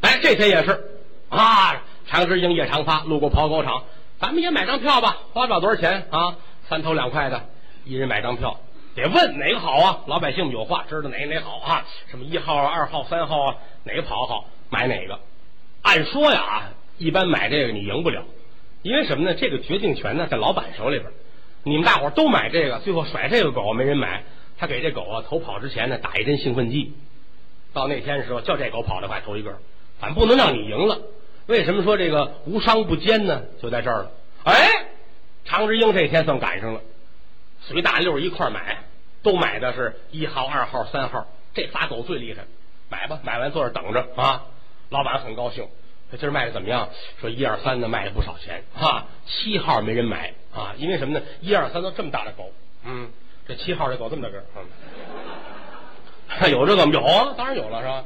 [0.00, 1.82] 哎，这天也是啊。
[2.06, 3.84] 常志英、叶长发路过跑狗场，
[4.18, 6.36] 咱们也买张票吧，花不了多少钱啊，
[6.68, 7.44] 三头两块的，
[7.84, 8.56] 一人买张票。
[8.94, 9.98] 得问哪个好啊？
[10.06, 11.84] 老百姓有话，知道哪哪好啊？
[12.10, 13.56] 什么一号、二号、三号啊？
[13.84, 15.20] 哪个跑好，买哪个。
[15.82, 18.24] 按说呀，一般买这个你赢不了，
[18.82, 19.34] 因为什么呢？
[19.38, 21.10] 这个决定权呢在老板手里边。
[21.64, 24.24] 你们大伙都买这个，最后甩这个狗没人买，
[24.58, 26.94] 他给这狗啊头跑之前呢打一针兴奋剂，
[27.72, 29.58] 到那天的时候叫这狗跑得快头一个，
[29.98, 31.00] 反不能让你赢了。
[31.46, 33.42] 为什么说这个无商不奸呢？
[33.60, 34.10] 就在这儿了。
[34.44, 34.86] 哎，
[35.44, 36.80] 常志英这天算赶上了，
[37.60, 38.84] 随大溜一块买，
[39.22, 42.44] 都买的是一号、二号、三号，这仨狗最厉害。
[42.90, 44.46] 买吧，买完坐这等着啊。
[44.90, 45.66] 老板很高兴，
[46.10, 46.88] 他今儿卖的怎么样？
[47.20, 49.06] 说一二三的卖了不少钱啊。
[49.26, 51.24] 七号没人买啊，因为什么呢？
[51.40, 52.50] 一二三都这么大的狗，
[52.84, 53.10] 嗯，
[53.46, 54.44] 这七号这狗这么大个，
[56.40, 58.04] 嗯， 有这个吗有啊，当然有了是吧？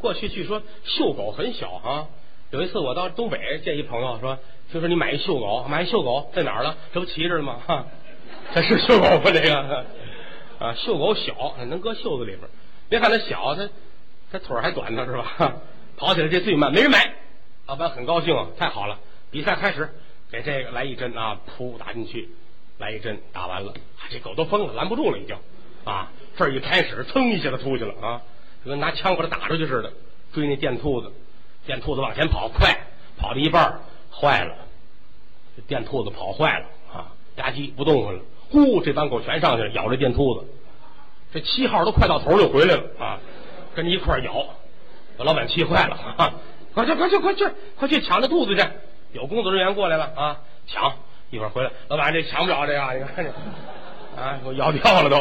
[0.00, 2.08] 过去据说秀狗很小啊。
[2.50, 4.38] 有一次我到东北见一朋友说，
[4.70, 6.76] 听说你买一秀狗，买一秀狗在哪儿了？
[6.92, 7.60] 这不骑着呢吗？
[7.66, 7.86] 哈，
[8.54, 9.22] 这是秀狗吗？
[9.24, 9.84] 这个
[10.60, 12.48] 啊，秀狗小，能搁袖子里边。
[12.88, 13.68] 别看它小，它
[14.30, 15.56] 它腿还短呢，是吧？
[15.96, 17.14] 跑起来这最慢，没人买。
[17.66, 18.98] 老板很高兴啊，太好了。
[19.30, 19.90] 比赛开始，
[20.30, 22.28] 给这个来一针啊，噗打进去，
[22.78, 23.74] 来一针打完了，
[24.10, 25.36] 这狗都疯了，拦不住了，已经
[25.84, 28.22] 啊，这一开始，噌一下子出去了啊，
[28.64, 29.92] 就跟拿枪把它打出去似的，
[30.32, 31.12] 追那电兔子。
[31.66, 32.78] 电兔子往前跑，快
[33.16, 33.80] 跑到一半
[34.12, 34.54] 坏了，
[35.56, 38.20] 这电兔子跑坏了啊，吧唧不动弹了。
[38.50, 40.46] 呼，这帮狗全上去了，咬这电兔子。
[41.32, 43.18] 这七号都快到头就回来了啊，
[43.74, 44.46] 跟一块咬，
[45.16, 46.34] 把老板气坏了啊！
[46.74, 47.46] 快去快去快去
[47.78, 48.62] 快去抢这兔子去！
[49.12, 50.94] 有工作人员过来了啊，抢
[51.30, 53.30] 一会儿回来，老板这抢不了这个，你看这
[54.20, 55.16] 啊，我咬掉了都。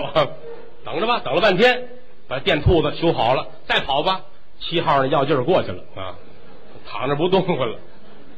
[0.84, 1.88] 等着吧，等了半天，
[2.28, 4.22] 把电兔子修好了，再跑吧。
[4.60, 6.16] 七号那药劲儿过去了啊。
[6.88, 7.78] 躺着不动弹了，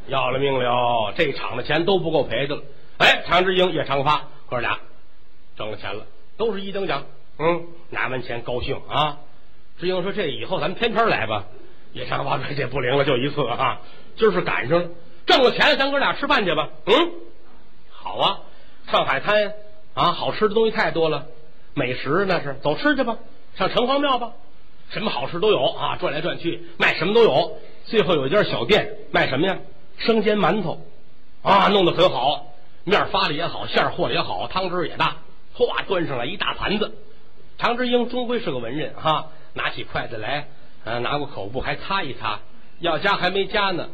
[0.07, 1.13] 要了命了！
[1.15, 2.61] 这场的钱都不够赔的了。
[2.97, 4.77] 哎，常志英、叶长发哥俩
[5.57, 6.05] 挣了钱了，
[6.37, 7.05] 都是一等奖。
[7.39, 9.17] 嗯，拿完钱高兴啊！
[9.79, 11.45] 志英说：“这以后咱们天天来吧。”
[11.93, 13.81] 叶长发说：“这不灵了，就一次啊！
[14.17, 14.89] 今儿是赶上了，
[15.25, 16.93] 挣了钱，咱哥俩吃饭去吧。”嗯，
[17.89, 18.39] 好啊！
[18.91, 19.53] 上海滩
[19.93, 21.25] 啊，好吃的东西太多了，
[21.73, 23.17] 美食那是走吃去吧，
[23.55, 24.33] 上城隍庙吧，
[24.89, 25.97] 什么好吃都有啊！
[25.97, 27.57] 转来转去，卖什么都有。
[27.85, 29.57] 最后有一家小店卖什么呀？
[29.97, 30.81] 生煎馒头
[31.41, 32.47] 啊，弄得很好，
[32.83, 35.17] 面发的也好，馅和的也好，汤汁也大。
[35.53, 36.93] 哗，端上来一大盘子。
[37.57, 40.47] 常志英终归是个文人哈，拿起筷子来，
[40.83, 42.39] 啊，拿过口布还擦一擦，
[42.79, 43.89] 要夹还没夹呢。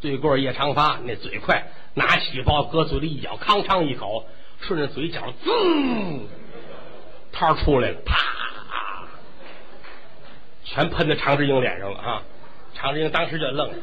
[0.00, 1.64] 对过叶长发那嘴快，
[1.94, 4.24] 拿起包搁嘴里一咬，吭哧一口，
[4.60, 5.50] 顺着嘴角滋，
[7.32, 8.14] 汤出来了，啪，
[10.64, 12.22] 全喷在常志英脸上了啊！
[12.74, 13.74] 常志英当时就愣了，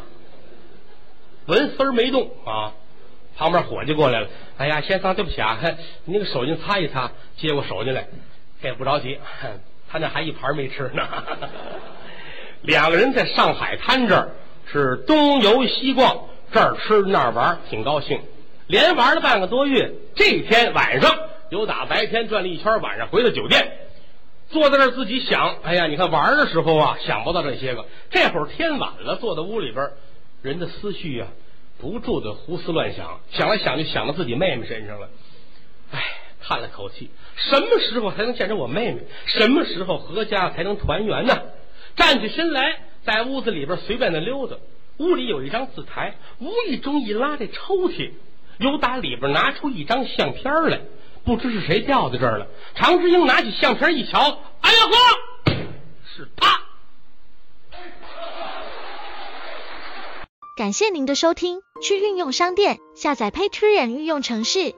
[1.47, 2.73] 纹丝儿没动啊。
[3.35, 4.27] 旁边伙计过来了，
[4.57, 5.57] 哎呀，先生对不起啊，
[6.05, 8.05] 你那个手巾擦一擦，接过手巾来，
[8.61, 9.19] 这不着急，
[9.93, 11.07] 他那还一盘没吃呢。
[12.63, 14.31] 两个人在上海滩这儿
[14.71, 18.19] 是东游西逛，这儿吃那儿玩，挺高兴，
[18.65, 19.91] 连玩了半个多月。
[20.15, 21.15] 这天晚上
[21.51, 23.71] 有打白天转了一圈，晚上回到酒店。
[24.49, 27.85] 坐在那儿自己想，哎呀，你看玩的时候啊，想不到这些个。
[28.09, 29.91] 这会儿天晚了，坐在屋里边，
[30.41, 31.27] 人的思绪啊，
[31.79, 35.09] 不住的胡思乱想，想来想去想到自己妹妹身上了。
[35.91, 36.01] 哎，
[36.45, 39.01] 叹了口气，什么时候才能见着我妹妹？
[39.25, 41.41] 什么时候阖家才能团圆呢？
[41.95, 44.57] 站起身来，在屋子里边随便的溜达。
[44.97, 48.11] 屋里有一张字台，无意中一拉这抽屉，
[48.59, 50.81] 由打里边拿出一张相片来。
[51.25, 52.47] 不知是谁掉在这儿了。
[52.75, 54.19] 常志英拿起相片一瞧，
[54.59, 54.77] 哎呀
[55.45, 55.53] 呵，
[56.15, 56.59] 是他。
[60.55, 64.75] 感谢您的收听，去运用商店下载 Patreon 运用城市，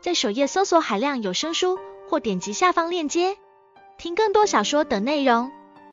[0.00, 1.78] 在首页搜索海量有声书，
[2.08, 3.36] 或点击下方链接
[3.98, 5.52] 听更多小说等内容。